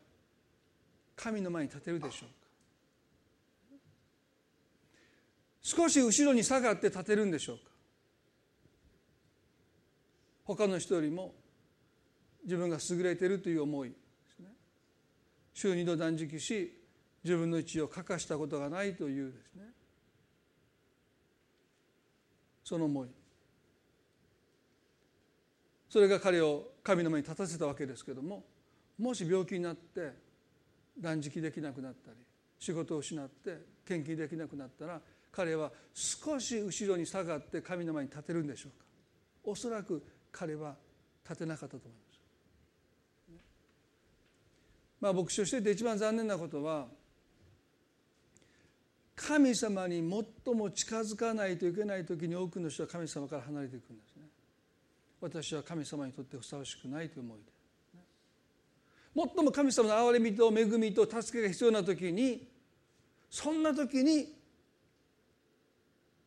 [1.15, 2.42] 神の前に立てるでしょう
[5.63, 7.63] 少し後ろに下がって立てるんでしょうか？
[10.43, 11.33] 他の人よりも
[12.43, 13.95] 自分が優れているという思いで
[14.35, 14.49] すね。
[15.53, 16.77] 週二度断食し
[17.23, 19.63] 自分の位置を欠かしたことがないというですね。
[22.65, 23.07] その思い。
[25.89, 28.43] それが彼を神の前に立たせたわけですけども
[28.97, 30.11] もし病気になって
[30.99, 32.17] 断食できなくなったり
[32.59, 34.99] 仕事を失って献金できなくなったら
[35.35, 38.85] 彼は少し後ろに下がって神の前に立てるんでしょうか？
[39.43, 40.75] おそらく彼は
[41.27, 42.19] 立てなかったと思います。
[45.01, 46.85] まあ牧師としてて一番残念なことは
[49.15, 49.97] 神様に
[50.45, 54.23] 最も近づかないといけない時に多くの人は神様から離れていくんですね。
[55.19, 59.33] 私は神様にとってふさわしくないという思いで。
[59.35, 62.47] 最も神様の憐れみと恵みと助けが必要な時に
[63.29, 64.42] そんな時に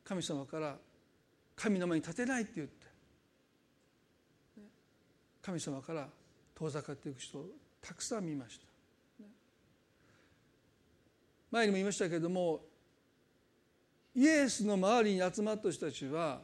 [0.08, 0.76] 神様から
[1.56, 2.86] 神の前に立てないって言って
[5.42, 6.08] 神様から
[6.54, 7.46] 遠ざかっていく人を
[7.80, 8.66] たくさん見ました。
[11.50, 12.60] 前にも言いましたけれども
[14.14, 16.40] イエスの周りに集まった人たちは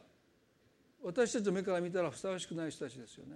[1.03, 3.35] 私たちの目から見たらふさわしくない人たちですよね。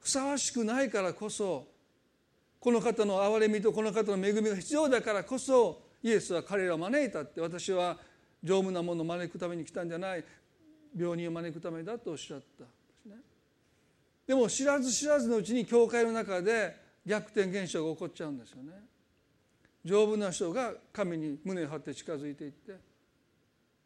[0.00, 1.66] ふさわしくないからこそ
[2.60, 7.96] この方の憐れみとこの方の恵みが必要だからこそイエスは彼らを招いたって私は
[8.42, 10.24] 丈夫なものを招くために来たんじゃない。
[10.96, 12.64] 病人を招くためだとおっしゃった。
[13.08, 13.22] でね
[14.26, 18.72] でも知らず知らずのうちに教会の中で逆転現象が起こっちゃうんですよね。
[19.84, 22.72] 丈夫な人が神に胸を張って近づいていって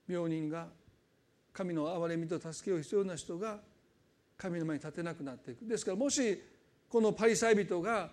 [0.08, 0.66] 病人が
[1.52, 3.58] 神の憐れみと助けを必要な人が
[4.36, 5.66] 神の前に立てなくなっていく。
[5.66, 6.42] ですからもし
[6.88, 8.10] このパリサイ人が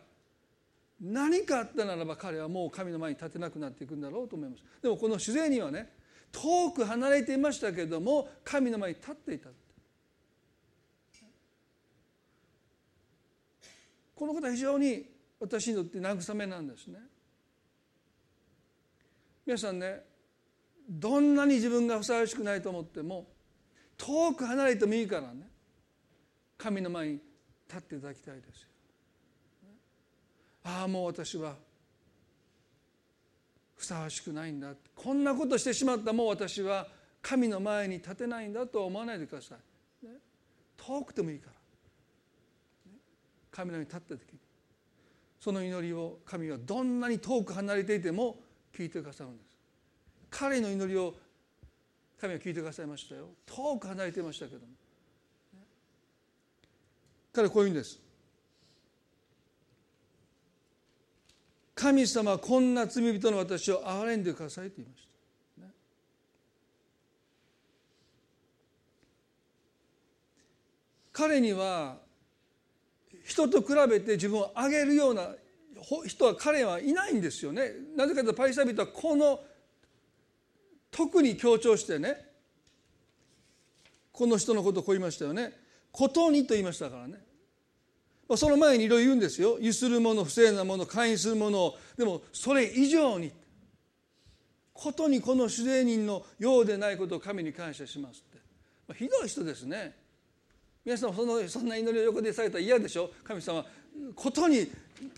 [1.01, 5.89] 何かあったならば彼はもう神の前に立てなくなっていくんだろうと思いますでもこの主税人はね
[6.32, 9.49] 遠く離れていましたけれども神の前に立っていた
[14.15, 15.03] このことは非常に
[15.39, 16.99] 私にとって慰めなんですね。
[19.45, 20.01] 皆さんね
[20.89, 23.27] どんなに自分がふさわしくないと思っても
[23.97, 25.49] 遠く離れてもいいからね
[26.58, 27.13] 神の前に
[27.67, 28.72] 立っていただきたいですよ。
[30.63, 31.56] ああもう私は。
[33.76, 34.73] ふさわしくないんだ。
[34.95, 36.88] こんなことしてしまったもう私は
[37.21, 39.58] 神の前に立てないんだとは思わないでください、
[40.78, 41.54] 遠くてもいいから、
[43.52, 44.39] 神の前に立った時に。
[45.39, 48.39] その祈りを神はどんなに遠く離れていても
[48.73, 49.58] 聞いてくださるんです。
[50.30, 51.13] 彼の祈りを
[52.21, 53.28] 神は聞いてくださいましたよ。
[53.45, 54.73] 遠く離れていましたけども、ね、
[57.34, 57.99] 彼はこういうんです。
[61.75, 65.07] 神様はこんな罪人の私を憐れんでくださいと言いまし
[65.57, 65.71] た、ね、
[71.12, 71.97] 彼には
[73.25, 75.29] 人と比べて自分を上げるような
[76.05, 77.71] 人は彼はいないんですよね。
[77.95, 79.39] なぜかというとパリサイ人はこの
[80.91, 82.33] 特に強調してね
[84.12, 85.53] この人のことをこう言いましたよね
[85.91, 87.33] 「ことに」と言いましたからね。
[88.36, 89.57] その前にいろいろ言うんですよ。
[89.59, 93.31] ゆするもの不正なもの会員するものでもそれ以上に
[94.73, 98.38] ことにこの主税人のようでないことを神に感謝しますって。
[98.88, 99.95] まあひどい人ですね。
[100.83, 103.12] 皆さんそのそんな祈りを横でされたら嫌でしょ。
[103.23, 103.65] 神様
[104.15, 104.71] ことに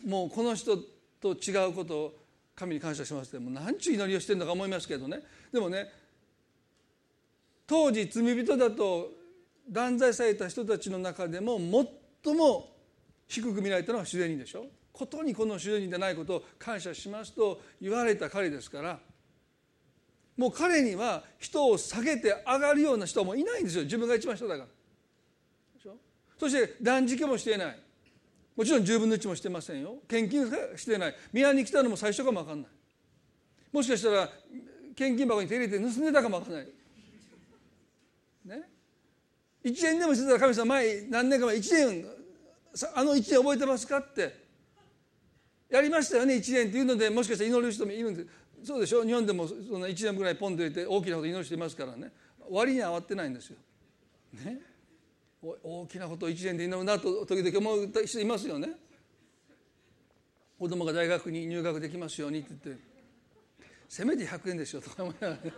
[0.06, 0.78] もうこの人
[1.22, 2.14] と違うことを
[2.56, 3.40] 神に感謝しますって。
[3.40, 5.22] もう何ちゅう祈りをしてるのか思いますけどね。
[5.54, 5.90] でもね
[7.66, 9.12] 当時罪人だと
[9.70, 11.58] 断罪された人たちの中でも
[12.24, 12.75] 最も
[13.28, 14.66] 低く見られたのは主税人でしょ？
[14.92, 19.00] ことにこの主税人でないことを感謝しますと言われた彼ですから
[20.38, 23.84] もう彼には人を下げて上がるような人はもういないんですよ。
[23.84, 24.70] 自分が一番下だから。
[26.38, 27.80] そして断食もしていない。
[28.58, 29.96] もちろん10分の1もしてませんよ。
[30.10, 31.16] 献金してない。
[31.32, 32.72] 宮に来たのも最初かも分かんない。
[33.72, 34.30] もしかしたら
[34.96, 36.68] 献金箱に手入れて盗んでたかも分かんない。
[38.46, 38.70] ね
[39.64, 42.06] ？1円でもしてたら神様前何年か前1円
[42.94, 44.46] あの1年覚えてますかって。
[45.70, 48.26] やりましたよね1年っていうのでもしかしたら祈る人もいるんで
[48.64, 49.04] そうでしょ？
[49.04, 52.12] 日本でもその1年ぐらいポンと入れて大きなこと祈る人いますからね。
[52.50, 53.58] 割には慌てないんですよ。
[54.34, 54.60] ね？
[55.42, 58.70] 大きなことを1年で祈るなと時々思う人いますよね。
[60.58, 62.84] 子供が大学に入学できますようにって言って。
[63.88, 65.54] せめて100円でしょとか思いながら、ね、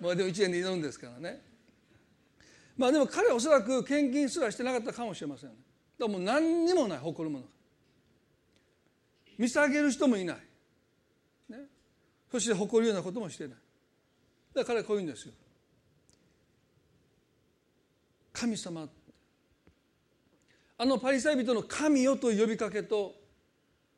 [0.00, 1.40] まあでも1年で祈るんですからね。
[2.76, 5.56] まあでも彼はおそらく献金すらしてなかったかもしれません、ね、
[6.00, 7.44] だもう何にもない誇るもの
[9.38, 10.36] 見下げる人もいない、
[11.48, 11.58] ね、
[12.30, 13.56] そして誇るようなこともしてない。
[14.54, 15.32] だからこういうんですよ。
[18.32, 18.88] 神様。
[20.76, 23.14] あのパリサイ人の神よという呼びかけと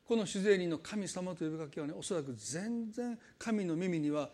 [0.05, 4.29] この主税人の神様という呼びかけはねおそらく全然神の耳には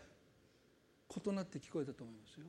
[1.25, 2.45] 異なって聞こえたと思いますよ。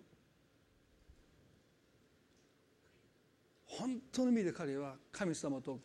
[3.70, 5.80] 本当の意味で彼は神様と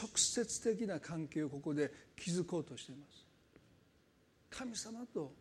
[0.00, 3.24] 直接的な関係をここで築こうとしています。
[4.50, 5.32] 神様と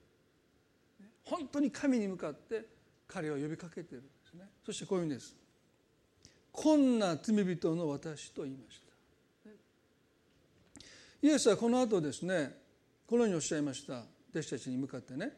[1.23, 2.65] 本当に神に向かって
[3.07, 4.47] 彼は呼びかけているんですね。
[4.65, 5.35] そしてこういうんです。
[6.51, 8.87] こんな罪人の私と言いました。
[11.21, 12.55] イエスはこの後ですね
[13.07, 14.03] このようにおっしゃいました。
[14.29, 15.31] 弟子たちに向かってね。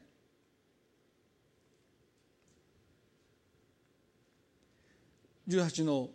[5.48, 6.10] 18の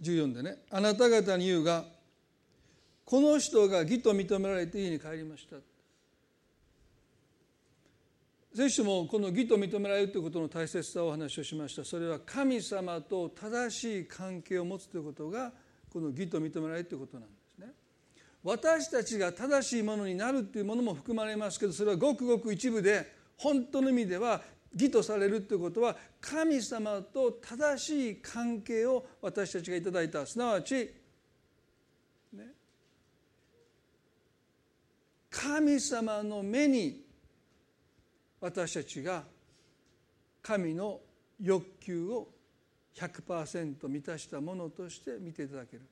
[0.00, 0.58] 14でね。
[0.70, 1.84] あなた方に言うが
[3.04, 5.56] この人が義と認められて家に帰りました。
[8.54, 11.84] 聖書もこの義と認められるということの大切さをお話をしました。
[11.84, 15.52] それは神様と正しい関係を持つということが
[15.92, 17.72] この義と認められるということなんですね。
[18.42, 24.40] 私たちが正しいものになるというものも含まれますけどそれはごくごく一部で本当の意味では
[24.72, 30.24] 義とされるということは神様と正しい関係を私たちがいただいた。
[30.24, 30.94] すなわち、
[32.32, 32.46] ね、
[35.28, 37.04] 神様の目に
[38.40, 39.24] 私たちが
[40.42, 41.00] 神の
[41.40, 42.28] 欲求を
[42.94, 45.82] 100%満たしたものとして見ていただける。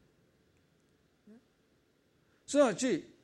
[2.47, 3.18] すなわち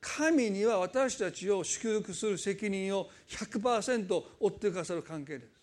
[0.00, 5.58] 神には私たちを祝福する責任を100%負ってくださる関係です。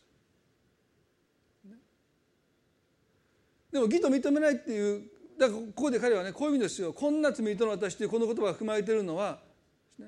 [3.72, 5.04] でも義と認めないっていう
[5.38, 9.40] だからここで彼はねこういう意味ですよこんな罪人の私というこの言葉が含まれているのは、
[10.00, 10.08] ね、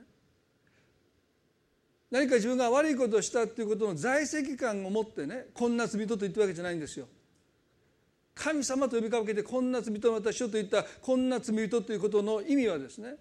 [2.09, 7.07] 何か自分が悪いことをしたっていうことの在籍感を持ってねこんな罪人と言ってるわけじゃないんですよ。
[8.36, 13.15] 神様と呼びかけてこんな罪人の私と言ったこんな罪人ということの意味はですね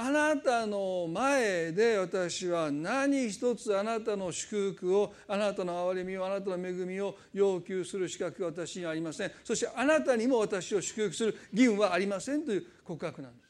[0.00, 9.32] あなたの前で私は何一つあなたの祝福をあなたの憐れみをあなたの恵みを要求する資格は私にはありません。
[9.42, 13.48] そしてあなたにも私を祝福する義務はありませんという告白なんです。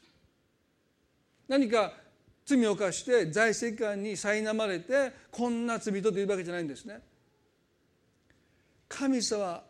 [1.47, 1.93] 何か
[2.43, 6.99] 罪を犯して財政官に苛まれてこんな罪とというわけじゃないんですね。
[8.87, 9.61] 神様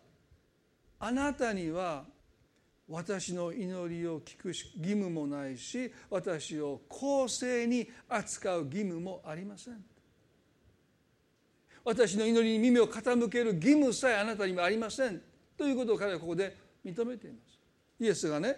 [0.97, 2.05] あなたには
[2.89, 9.75] 私の祈りを聞く義務もないし私を公正に扱う義務もありません。
[11.85, 15.21] 私の祈りに耳を傾ける義務さえあなたにもありません。
[15.55, 17.59] ということを彼はここで認めています。
[17.99, 18.57] イエスがね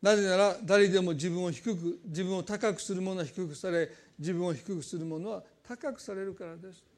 [0.00, 6.93] なぜなら誰でも自分を低く自分を高くする者は低くされ自分を低くする者は高くされるからです。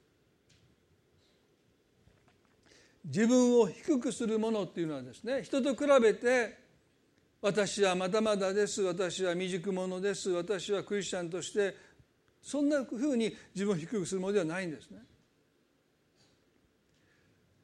[3.07, 6.59] 自分を低くするものっていうのはですね人と比べて
[7.41, 11.77] 私はまだまだです私は未熟者です私はクリスチャンとして
[12.43, 14.99] そんなふうに自分を低くするものではないんですね。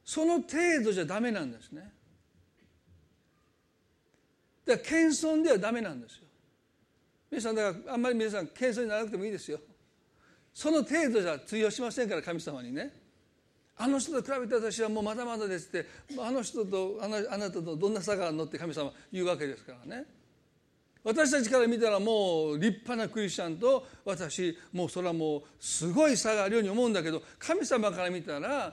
[0.05, 1.93] その程度じゃダメなんですね。
[4.67, 6.23] だから謙遜ではダメなんですよ。
[7.31, 9.61] 皆さんだからあんまり皆さん謙遜にならなくてもいいですよ。
[10.53, 13.02] その程度じゃ通用しませんから神様にね。
[13.83, 20.05] あの人と比べて私はもうまだまだですってあの人とあなたとどんな差があるのって神様言うわけですからね。
[21.03, 28.73] 私たちから見たらもう立派なクリスチャンと私もうそれはもうすごい差があるように思うんだけど神様から見たら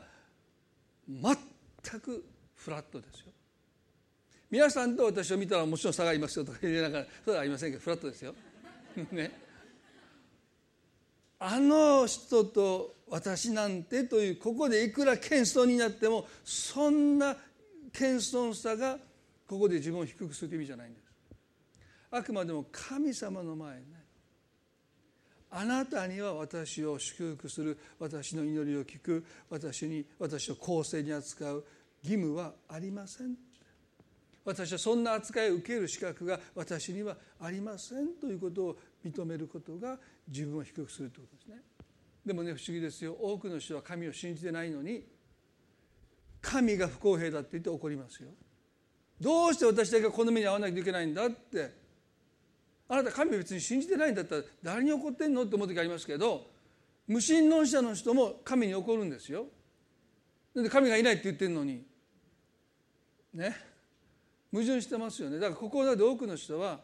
[1.08, 2.24] 全く
[2.56, 3.26] フラットですよ。
[4.52, 8.36] 皆さんと私を見たらもちろん差がありますよとか言いながらそれはありませんけどフラットですよ。
[9.12, 9.49] ね。
[11.40, 17.36] あの人と私なんてというここでいくら謙遜になってもそんな
[17.92, 18.98] 謙遜さが
[19.48, 21.04] ここで自分を低くする意味じゃないんです。
[22.12, 24.00] あくまでも神様の前ね
[25.52, 27.80] あなたには私を祝福する。
[27.98, 29.26] 私の祈りを聞く。
[29.50, 31.66] 私に私を公正に扱う
[32.04, 33.36] 義務はありません。
[34.50, 39.98] 私はそんな扱いを受ける資格が私にはありませんということを認めることが
[40.28, 41.64] 自分を低くするということですね。
[42.26, 43.14] でもね不思議ですよ。
[43.14, 45.06] 多くの人は神を信じてないのに
[46.42, 48.30] 神が不公平だって言って怒りますよ。
[49.22, 51.90] どうして私だけがこの目に遭わなきゃいけないんだって。
[52.92, 56.50] あなた神別に信じてないんだったら誰に怒ってんのって思う時ありますけど
[57.08, 59.46] 無神論者の人も神に怒るんですよ。
[60.56, 61.86] なんで神がいないって言ってるのに。
[63.36, 63.69] ね。
[64.52, 66.80] 矛盾してますよねだからここで多くの人は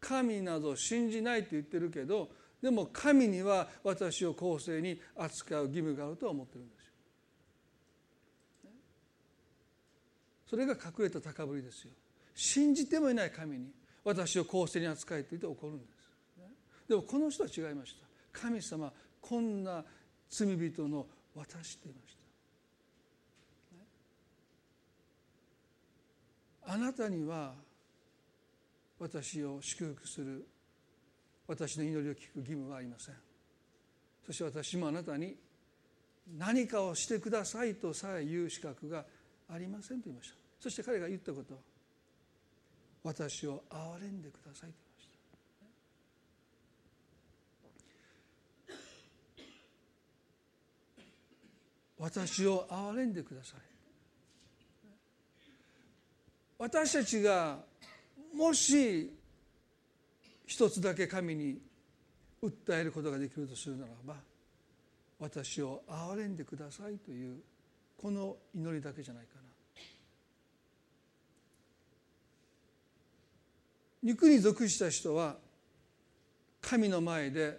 [0.00, 2.30] 神など信じないって言ってるけど
[2.62, 6.90] でも神には私を公正に扱う義務があるとは思ってるんですよ。
[10.50, 11.90] それが隠れた高ぶりですよ。
[12.34, 13.70] 信じてもいない神に
[14.04, 15.90] 私を公正に扱いと言って怒るんです。
[16.88, 18.06] でもこの人は違いました。
[18.32, 19.84] 神様こんな
[20.28, 22.19] 罪人の私って言いました。
[26.72, 27.52] あなたには
[29.00, 30.46] 私を祝福する
[31.48, 33.14] 私の祈りを聞く義務はありません。
[34.24, 35.34] そして私もあなたに
[36.38, 39.04] 何かをしてくださいとさえ言う資格が
[39.52, 40.36] ありませんと言いました。
[40.60, 41.60] そして彼が言ったことは
[43.02, 44.76] 私を憐れんでくださいと
[51.98, 52.30] 言いました。
[52.30, 53.69] 私を憐れんでください。
[56.60, 57.56] 私たちが
[58.36, 59.10] もし
[60.46, 61.58] 一つだけ神に
[62.42, 64.16] 訴えることができるとするならば
[65.18, 67.38] 私を憐れんでくださいという
[67.96, 69.40] この祈りだけじゃないかな。
[74.02, 75.36] 肉に属した人は
[76.60, 77.58] 神の前で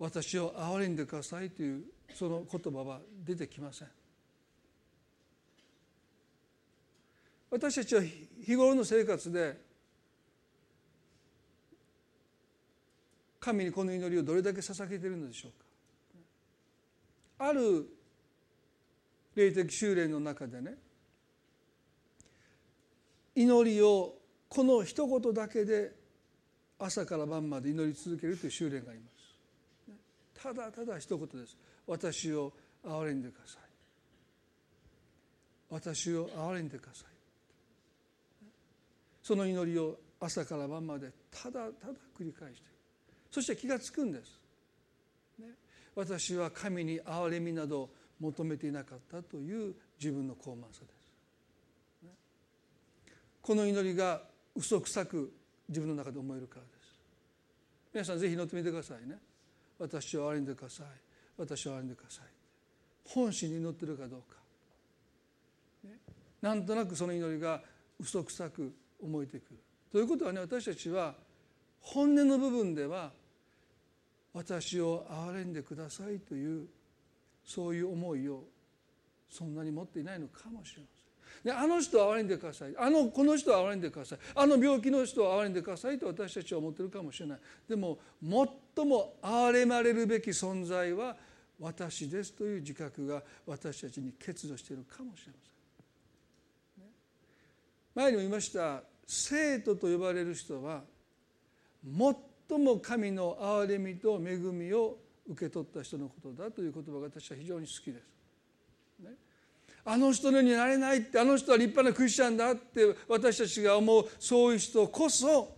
[0.00, 3.88] 私を憐れんでくださいというその言葉は出てきません。
[7.50, 9.58] 私たちは日頃の生活で
[13.40, 15.52] 神にこの祈りをどれだけ捧げているのでしょう
[17.38, 17.46] か。
[17.46, 17.88] ある
[19.34, 20.74] 霊的修練の中でね
[23.34, 24.16] 祈りを
[24.48, 25.92] この一言だけで
[26.78, 29.18] 朝から晩まで祈り続けるという修練があります。
[30.42, 31.56] ただただ一言です。
[31.86, 32.52] 私を
[32.84, 33.62] 憐れんでください。
[35.70, 37.17] 私を憐れんでください。
[39.28, 42.68] その祈りを朝から晩までただただ繰り返して
[43.30, 44.40] そして気が付くんです、
[45.38, 45.48] ね、
[45.94, 50.86] 私は神に憐れみなど求めていなかったという自分の高慢さで
[52.00, 52.08] す、ね、
[53.42, 54.22] この祈りが
[54.56, 55.30] 嘘くさく
[55.68, 56.98] 自分の中で思えるからです。
[57.92, 59.18] 皆さんぜひ祈ってみてくださいね。
[59.78, 60.86] 私を憐れんでください。
[61.36, 62.24] 私を憐れんでください。
[63.04, 64.36] 本心に祈ってるかどうか、
[65.84, 65.98] ね、
[66.40, 67.60] なんとなくその祈りが
[68.00, 68.72] 嘘くさく
[69.02, 69.56] 思えてくる
[69.92, 71.14] ということはね私たちは
[71.80, 73.10] 本音の部分では
[74.34, 76.66] 私を憐れんでくださいという
[77.44, 78.44] そういう思いを
[79.30, 80.98] そんなに持っていないのかもしれません。
[81.44, 87.38] であの人を憐れんでくださいあのこの人を憐れんでくださいあの病気の人を憐れんでくださいと私たちは思ってるかもしれない
[87.68, 87.98] でも
[88.76, 91.16] 最も憐れまれるべき存在は
[91.60, 95.57] 私ですという自覚が私たちに欠如しているかもしれません。
[97.98, 100.82] 前にも言いました生徒と呼ばれる人は
[102.48, 109.02] 最も神の憐れみと恵みを受け取った人のことだという言葉が私は非常に好きです。
[109.02, 109.10] ね、
[109.84, 115.56] あの人のようになれないってあの人は立派なクリスチャンだって私たちが思うそういう人こそ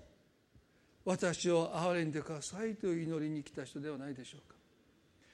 [1.05, 4.60] 私を憐れんでくださいという祈りに来た人ではないでしょうか。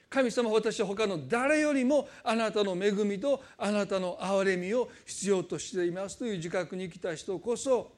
[0.09, 7.93] 神様私は他の誰よりもあなたの恵みとあなたの憐れみを必要としていますという自覚に来た人こそ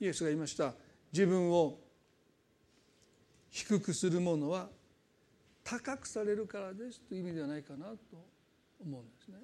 [0.00, 0.74] イエスが言いました
[1.12, 1.78] 自分を
[3.50, 4.68] 低くする者は
[5.64, 7.96] 高くされるからですという意味ではないかなと
[8.80, 9.38] 思うんですね。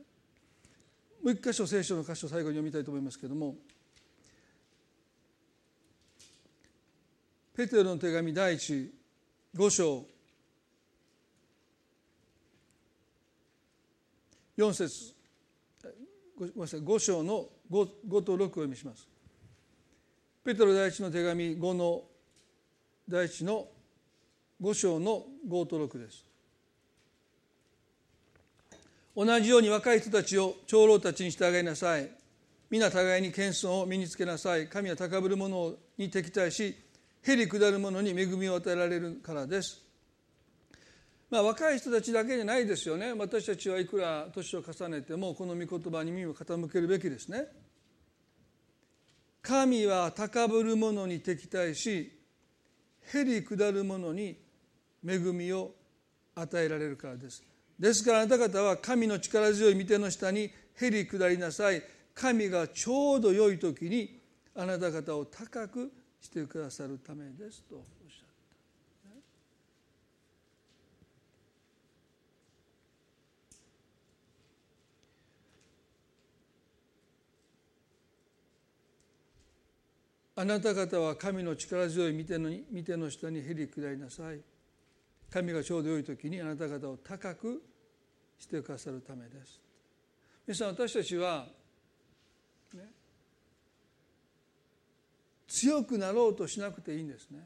[1.23, 3.57] もう一箇所聖書の箇所を最後に読みたいと思いますけれども
[7.55, 8.93] ペテロの手紙第一
[9.55, 10.05] 五章
[14.57, 15.15] 4節
[16.39, 19.07] ごめんなさい5章の 5, 5と6を読みします。
[20.45, 22.03] ペテロ第一の手紙5の
[23.09, 23.69] 第一の
[24.61, 26.25] 5章の5と6です。
[29.15, 32.11] 同じように若い人たちを長老たちに従いなさい。
[32.71, 34.67] 皆互いに謙遜を身につけなさい。
[34.67, 36.75] 神は高ぶる者に敵対し、
[37.23, 39.82] へり下る者に恵みを与えられるからです。
[41.33, 43.15] まあ、若い人たちだけじゃないですよね。
[43.15, 47.47] 私たちはいくら年を重ねてもこの御言葉に耳を傾けるべきですね。
[49.41, 52.13] 神は高ぶる者に敵対し
[53.15, 54.37] へり下る者に
[55.09, 55.75] 恵みを
[56.35, 57.43] 与えられるからです。
[57.79, 61.83] ですからあなた方は神の力強い御手の下にへり下りなさい。
[62.15, 64.21] 神がちょうど良い時に
[64.55, 68.02] あなた方を高くしてくださるためですと。
[80.43, 84.41] あなた方は神の力強い御手の御手の下にへり下りなさい。
[85.31, 87.63] 神がちょうど良い時にあなた方を高く
[88.41, 89.61] してくださるためです。
[90.45, 91.47] 皆さん私たちは、
[92.75, 92.81] ね、
[95.47, 97.39] 強くなろうとしなくていいんですね。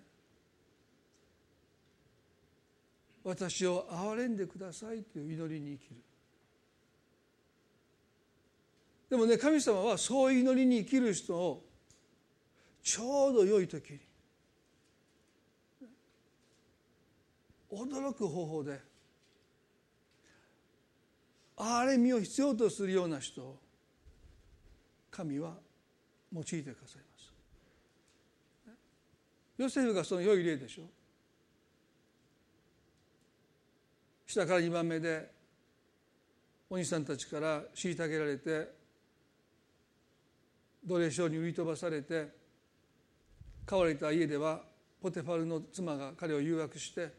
[3.25, 5.97] 私を憐れんでくださいという祈りに生きる。
[9.11, 11.76] でもね神様はそういう祈りに生きる人を
[12.87, 13.99] ちょうど良い時に
[17.69, 18.81] 驚く方法で
[21.57, 23.59] 憐れみを必要とするような人を
[25.11, 25.55] 神は
[26.33, 28.77] 用いてくださいます。
[29.59, 30.83] ヨセフがその良い例でしょ。
[34.29, 35.29] 下から2番目で
[36.71, 38.69] お兄さんたちから虐げられて
[40.87, 42.36] 奴隷商に売り飛ばされて
[43.67, 44.61] 飼われた家では
[45.03, 47.13] ポテファルの妻が彼を誘惑して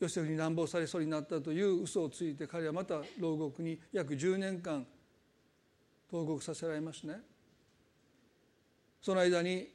[0.00, 4.84] ヨセフに乱暴されそうになったという嘘をついて彼はまた牢獄に約10年間
[6.10, 7.20] 投獄させられますね。
[9.00, 9.68] その間に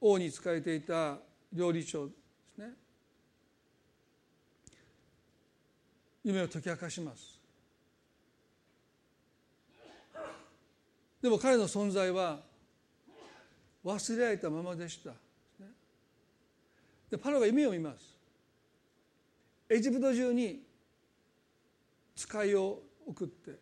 [0.00, 1.18] 王に仕えていた
[1.52, 2.12] 料理長で
[2.54, 2.70] すね。
[6.24, 7.40] 夢を解き明かします。
[11.20, 12.40] でも彼の存在は
[13.84, 15.12] 忘れられたままでした。
[17.10, 18.16] でパロが夢を見ます。
[19.68, 20.62] エジプト中に
[22.16, 23.58] 使いを送って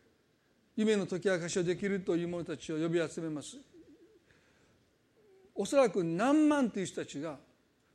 [0.76, 3.56] 夢の解き明かしをできるという者たちを呼び集めます。
[5.54, 7.36] おそらく何万という人たちが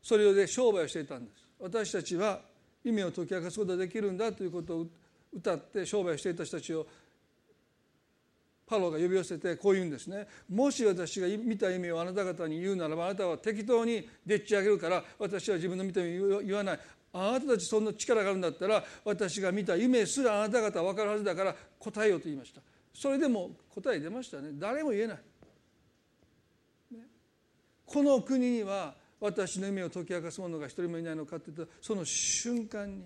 [0.02, 1.48] それで商売をしていたんです。
[1.60, 2.42] 私たちは
[2.84, 4.88] 夢を解き明かすことができるんだということを
[5.34, 6.86] 歌って商売をしていた人たちを
[8.68, 10.28] パロが呼び寄せてこう言うんですね。
[10.50, 16.80] もし私が見た夢をあなた方に言うならばあなたは適当にでっち上げるから私は自分の見た夢を言わない。
[17.14, 22.62] あなたたちそんな力があるんだったら私が見た夢すらあなた方は分かるはずだから答えよと言いました。
[22.94, 24.50] それでも答え出ましたね。
[24.54, 25.18] 誰も言えない、
[26.92, 27.00] ね、
[27.86, 33.06] この国には私の夢を解き明かす者が一人もいないのかって言ったその瞬間に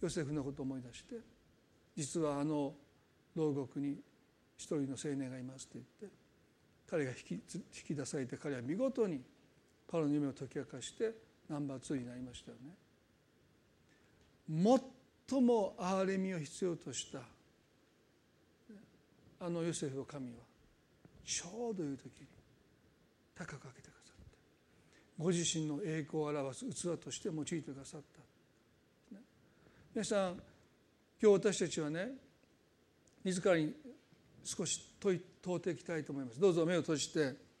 [0.00, 1.16] ヨセフのことを思い出して
[1.96, 2.74] 実はあの
[3.34, 3.96] 牢獄に
[4.62, 6.16] 一人の青年がいますって言って
[6.88, 9.20] 彼が引き引き出されて彼は見事に
[9.88, 11.10] パロの夢を解き明かして
[11.48, 12.72] ナンバー2になりましたよね。
[15.28, 17.20] 最も憐れみを必要とした
[19.40, 20.36] あのヨセフを神は
[21.24, 22.26] ちょうどいう時に
[23.34, 24.38] 高く上げてくださって
[25.18, 28.00] ご自身の栄光を表す器として用いてくださっ
[29.10, 29.18] た、
[29.94, 30.40] 皆さん
[31.20, 32.08] 今日私たちはね
[33.24, 33.72] 自らに
[34.44, 36.40] 少し問い問うていきたいと思います。
[36.40, 37.52] どうぞ目を閉じて。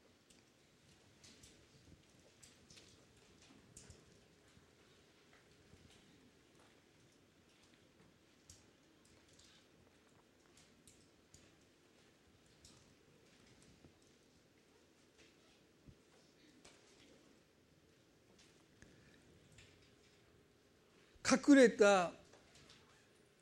[21.32, 22.12] 隠れた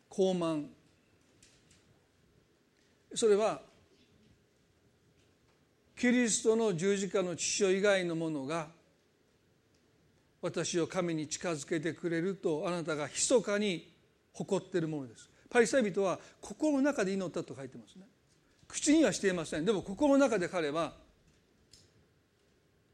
[0.08, 0.79] 傲慢。
[3.14, 3.60] それは
[5.96, 8.68] キリストの十字架の父親以外のものが
[10.40, 13.92] 私を神に近づけてくれるとあなたが密かに
[14.32, 15.28] 誇っているものです。
[15.50, 18.06] パリサイ人は心の中で祈ったと書いてますね。
[18.66, 19.64] 口にはしていません。
[19.64, 20.94] でも心の中で彼は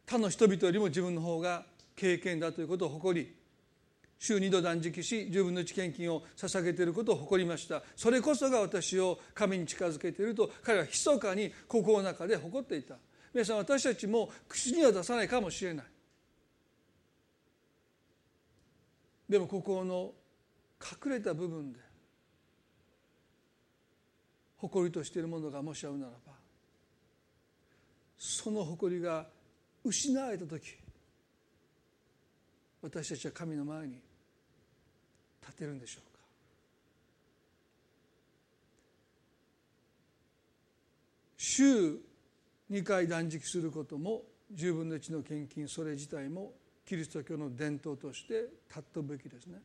[0.07, 1.65] 他の人々よりも自分の方が
[1.95, 3.35] 経験だということを誇り
[4.19, 7.83] 週2度断食し十分の一献金を捧げていることを誇りました。
[7.95, 12.97] それこそが私を神に近づけていると彼は密かに心の中で誇っていた。
[13.33, 15.87] 皆さん私たちも口には出さないかもしれない。
[19.29, 20.13] でも心の
[21.05, 21.81] 隠れた部分で
[24.57, 26.33] 誇りとしているものがもしあるならば
[28.17, 29.27] その誇りが
[29.85, 30.77] 失われた時
[32.83, 33.99] 私たちは神の前に
[35.43, 36.21] 立てるんでしょうか？
[41.37, 41.99] 週
[42.71, 44.23] 2回断食することも
[44.55, 46.53] 10分の1の献金それ自体も
[46.85, 49.61] キリスト教の伝統として立っとべきですね。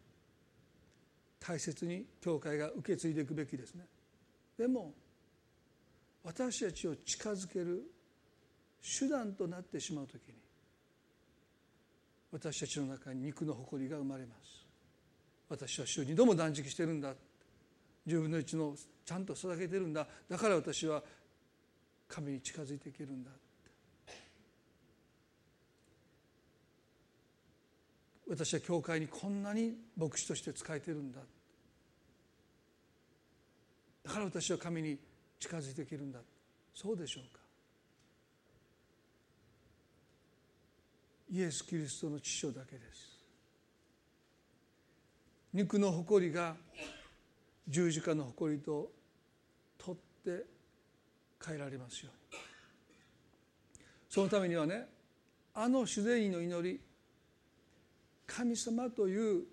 [1.39, 3.85] 大切に教会が受け継いでいくべきですね。
[4.57, 4.93] でも
[6.23, 7.83] 私たちを近づける
[8.99, 10.35] 手段となってしまう時に
[12.31, 14.65] 私たちの中に肉の誇りが生まれます。
[15.49, 17.13] 私は週に度も断食してるんだ。
[18.07, 18.75] 10分の1の
[19.05, 20.07] ちゃんと捧げてるんだ。
[20.29, 21.03] だから私は
[22.07, 23.31] 神に近づいていけるんだ。
[28.29, 31.19] 私は教会にこんなに牧師として仕えてるんだ。
[34.05, 34.97] だから私は神に
[35.37, 36.19] 近づいていけるんだ。
[36.73, 37.40] そうでしょうか。
[41.31, 43.11] イエス・キリストの父親だけです。
[45.53, 46.55] 肉の誇りが
[47.67, 48.91] 十字架の誇りと
[49.77, 50.45] 取って
[51.45, 52.41] 変えられますように。
[54.09, 54.87] そのためにはね
[55.53, 56.81] あの主税人の祈り
[58.27, 59.43] 神様という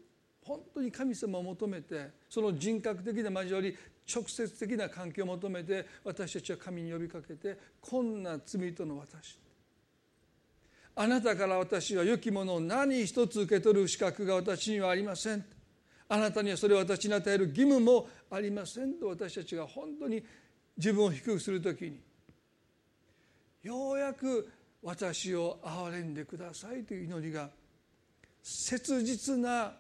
[0.43, 3.77] 本当に神様を求めてその人格的な交わり
[4.13, 9.39] 直接的な関係を求めて私たちは神に呼びかけてこんな罪との私
[11.01, 15.45] あなたから私は良きものを何一つ受け取る資格が私にはありません。
[16.09, 18.95] あなたにはそれを私に与える義務もありません。
[18.95, 20.21] と私たちが本当に
[20.77, 22.01] 自分を低くする時に
[23.63, 24.49] ようやく
[24.83, 27.49] 私を憐れんでくださいという祈りが
[28.43, 29.75] 切実な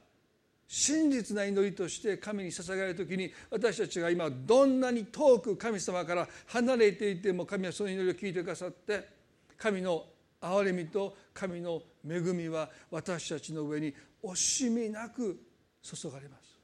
[0.68, 9.08] 真実な祈りとして神に捧げられる時に私たちが今どんなに遠く神様から離れていても神はその祈りを聞いてくださって
[9.56, 10.04] 神の
[10.40, 15.40] 憐れみと神の恵みは私たちの上に惜しみなく
[15.82, 16.58] 注がれます。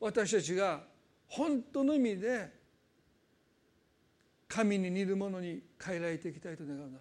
[0.00, 0.82] 私たちが
[1.28, 2.52] 本当の意味で
[4.48, 6.98] 神に似るものに変えられていきたいと願うならば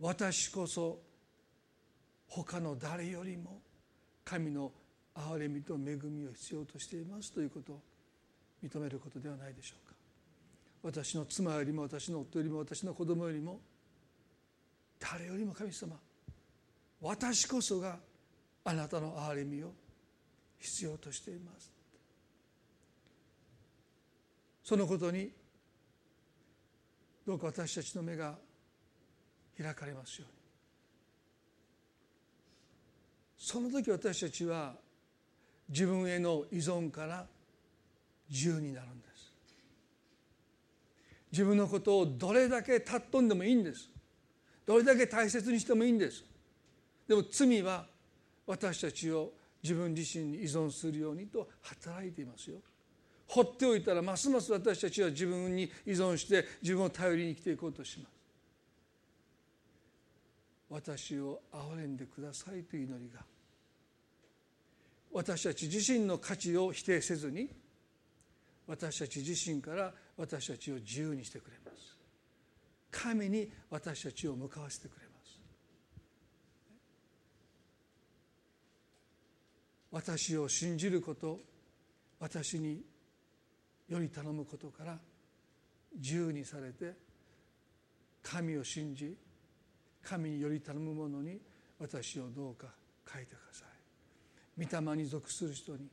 [0.00, 1.00] 私こそ
[2.28, 3.62] 他の誰よりも
[4.24, 4.72] 神の
[5.14, 7.80] 憐れみと恵みを必要としていますということを
[8.62, 9.85] 認めることではないでしょう。
[10.82, 13.60] 私の妻よりも私の夫よりも私の子供よりも
[14.98, 15.96] 誰よりも神様
[17.00, 17.98] 私こそが
[18.64, 19.72] あなたの憐れみを
[20.58, 21.72] 必要としています。
[24.64, 25.30] そのことに
[27.24, 28.36] どうか私たちの目が
[29.56, 30.36] 開かれますように。
[33.38, 34.74] その時私たちは
[35.68, 37.26] 自分への依存から
[38.28, 39.05] 自由になるんです。
[41.32, 43.90] 自分のことをどれだけ尊んでもいいんです。
[44.66, 46.24] どれだけ大切にしてもいいんです。
[47.06, 47.86] でも罪は
[48.46, 52.58] 私たちを自分自身に依存するようにと働いていますよ。
[53.28, 58.16] 放っておいたらますます私たちは自分に依存して自分を頼りに生きていこうとします。
[60.68, 63.20] 私を憐れんでくださいという祈りが
[65.12, 67.48] 私たち自身の価値を否定せずに
[68.66, 71.96] 私たち自身から私たちを自由にしてくれます。
[72.90, 75.40] 神に私たちを向かわせてくれます。
[79.90, 81.40] 私を信じること
[82.18, 82.82] 私に
[83.88, 84.98] より頼むことから
[85.94, 86.94] 自由にされて
[88.22, 89.16] 神を信じ
[90.02, 91.38] 神により頼む者に
[91.78, 92.68] 私をどうか
[93.12, 93.66] 書いてください。
[94.64, 95.88] 御霊に属する人に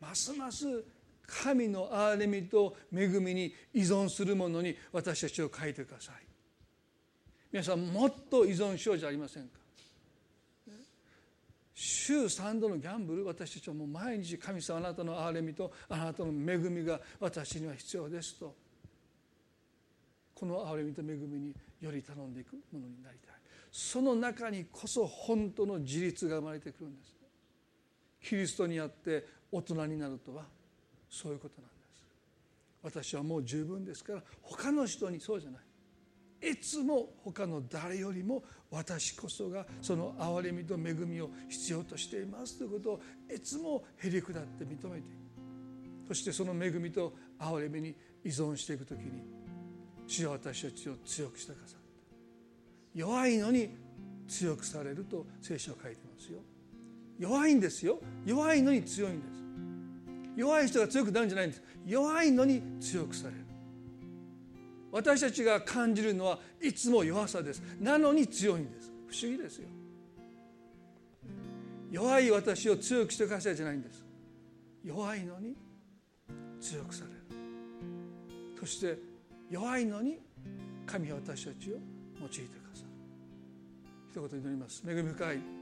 [0.00, 0.66] ますます
[1.30, 6.14] 神の憐れみと恵みに依存する者に私たちを書いてください。
[7.52, 9.60] 皆さんもっと依存しようじゃありませんか？
[11.74, 18.54] 週3度のギャンブル私たちはもう毎日神様あなたの憐れみとあなたの恵みが私には必要ですと。
[20.34, 23.34] この憐れみと恵みにより頼んでいくものになりたい。
[23.72, 27.14] その中にこそ本当の自立が生まれてくるんです。
[28.22, 30.44] キリストにあって大人になるとは
[31.10, 32.04] そういうことなんです。
[32.82, 35.60] 私はもう十分ですから他の人にそうじゃない。
[36.42, 43.00] いつも他の誰よりも私こそがその憐れみと恵みを必要としていますということを
[43.34, 45.10] いつもへり下って認めて
[46.08, 47.94] そしてその恵みと憐れみに
[48.24, 49.22] 依存していくときに
[50.06, 51.78] 主は私たちを強くしてくださった
[52.94, 53.76] 弱いのに
[54.26, 56.38] 強くされると聖書は書いてますよ。
[57.18, 57.98] 弱いんですよ。
[58.24, 59.39] 弱いのに強いんです。
[60.40, 61.62] 弱い人が強くなるんじゃないんです。
[61.86, 63.40] 弱いのに強くされる。
[64.90, 67.62] 私たちが感じるのはいつも弱さです。
[67.78, 68.90] なのに強いんです。
[69.06, 69.68] 不思議ですよ。
[71.90, 74.02] 弱い私を強くしてくださいじゃないんです。
[74.82, 75.54] 弱いのに
[76.58, 77.16] 強くされる。
[78.58, 78.96] そして
[79.50, 80.20] 弱いのに
[80.86, 82.88] 神は私たちを用いてくださる。
[84.10, 84.82] 一言祈ります。
[84.88, 85.59] 恵み深い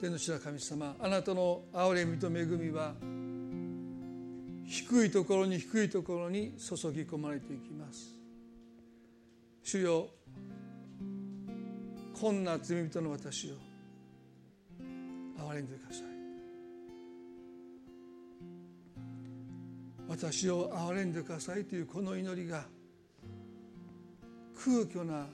[0.00, 2.94] 天の地の神様あなたの憐れみと恵みは
[4.66, 8.14] 低いところに低いところに注ぎ込まれていきます。
[9.62, 10.08] 主よ
[12.18, 13.56] こんな罪人の私を
[15.38, 16.04] 憐れんでください。
[20.08, 22.64] 私を憐れんでくださいというこの祈りが
[24.64, 25.26] 空虚な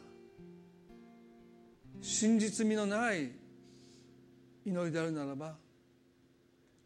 [2.01, 3.46] 真実味のない
[4.67, 5.55] 祈りであるならば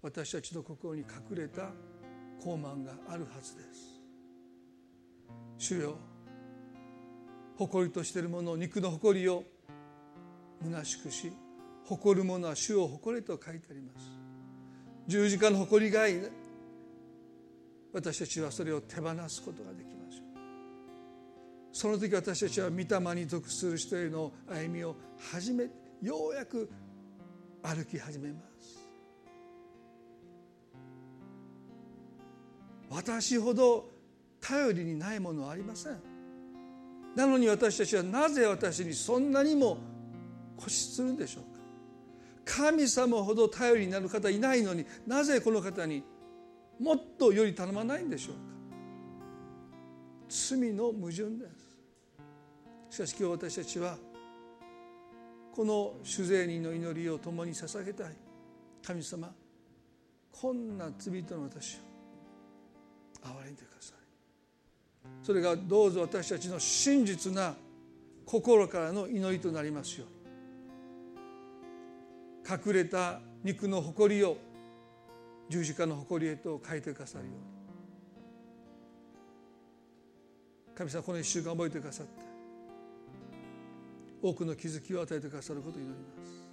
[0.03, 1.71] 私たちの心に隠れた
[2.39, 4.01] 高慢があるはずです。
[5.59, 5.97] 主よ
[7.57, 9.45] 誇りとしているもの肉の誇りを
[10.63, 11.33] 虚しくし
[11.87, 14.07] 誇る者は主を誇れと書いてあります。
[15.07, 16.21] 十字架の誇りがい
[17.93, 20.27] 私たちはそれを手放すことができましょう
[21.73, 24.95] その時私たちは御霊に属する人への歩みを
[25.33, 25.65] 始め
[26.01, 26.71] ようやく
[27.63, 28.81] 歩き始めます。
[32.91, 33.89] 私ほど
[34.41, 35.99] 頼りにないものはありません。
[37.15, 39.79] なのに私たちはなぜ私にそんなにも
[40.57, 41.61] 固執するんでしょうか。
[42.45, 46.03] 神様ほど頼りになる方いないのになぜこの方に
[46.81, 48.41] もっとより頼まないんでしょうか。
[50.29, 51.47] 罪の矛盾で
[52.91, 52.97] す。
[52.97, 53.97] しかし今日私たちは
[55.53, 58.17] この主税人の祈りを共に捧げたい。
[58.83, 59.31] 神様
[60.33, 61.79] こんな罪人の私を
[63.23, 63.97] 憐れんでください。
[65.23, 67.55] それがどうぞ私たちの真実な
[68.25, 70.21] 心からの祈りとなりますように。
[72.49, 74.37] 隠れた肉の誇りを
[75.49, 77.41] 十字架の誇りへと変えてくださるように。
[80.75, 82.30] 神様この一週間覚えてくださって。
[84.23, 86.51] 多くの気づきを与えてくださることを祈ります。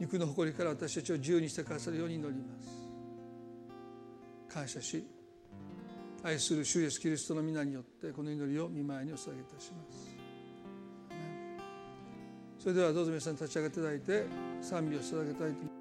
[0.00, 2.68] 肉の誇りから私たちを自由にしてくださるように祈ります。
[4.48, 5.06] 感謝し
[6.22, 10.20] 愛する主イエスキリストの皆によってこの祈りを見舞いにお捧げいたします。
[12.58, 14.26] それではどうぞ皆さん立ち上がっていただいて
[14.60, 15.79] 賛美を捧げたいと思います。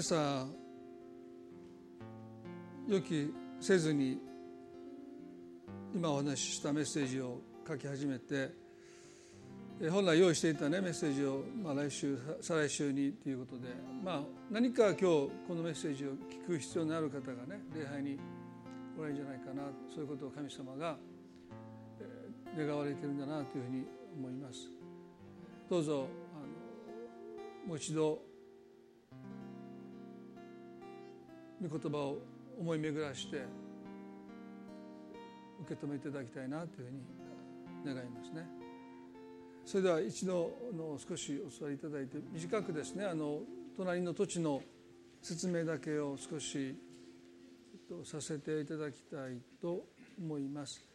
[0.00, 0.46] 今朝
[2.88, 4.18] 予期せずに
[5.94, 8.50] 今お話ししたメッセージを書き始めて
[9.90, 13.68] 本来用意していた、ね、メッセージを、まあ、来週再来週にということで、
[14.02, 14.20] まあ、
[14.50, 18.18] 何か今日このメッセージを聞く必要のある方がね礼拝に
[18.98, 20.96] おられるんじゃないかなそういうことを神様が
[22.56, 23.84] 願われているんだなというふうに
[24.16, 24.60] 思います。
[25.68, 28.29] どうぞあのもう一度
[31.62, 32.18] 御言葉を
[32.58, 33.44] 思い巡らして
[35.62, 36.88] 受け止めていただきたいなという
[37.84, 38.46] ふうに願いますね。
[39.64, 43.40] それでは一度の少しお座りいただいて短くですねあの
[43.76, 44.62] 隣の土地の
[45.22, 46.74] 説明だけを少し
[48.04, 49.84] させていただきたいと
[50.18, 50.89] 思います。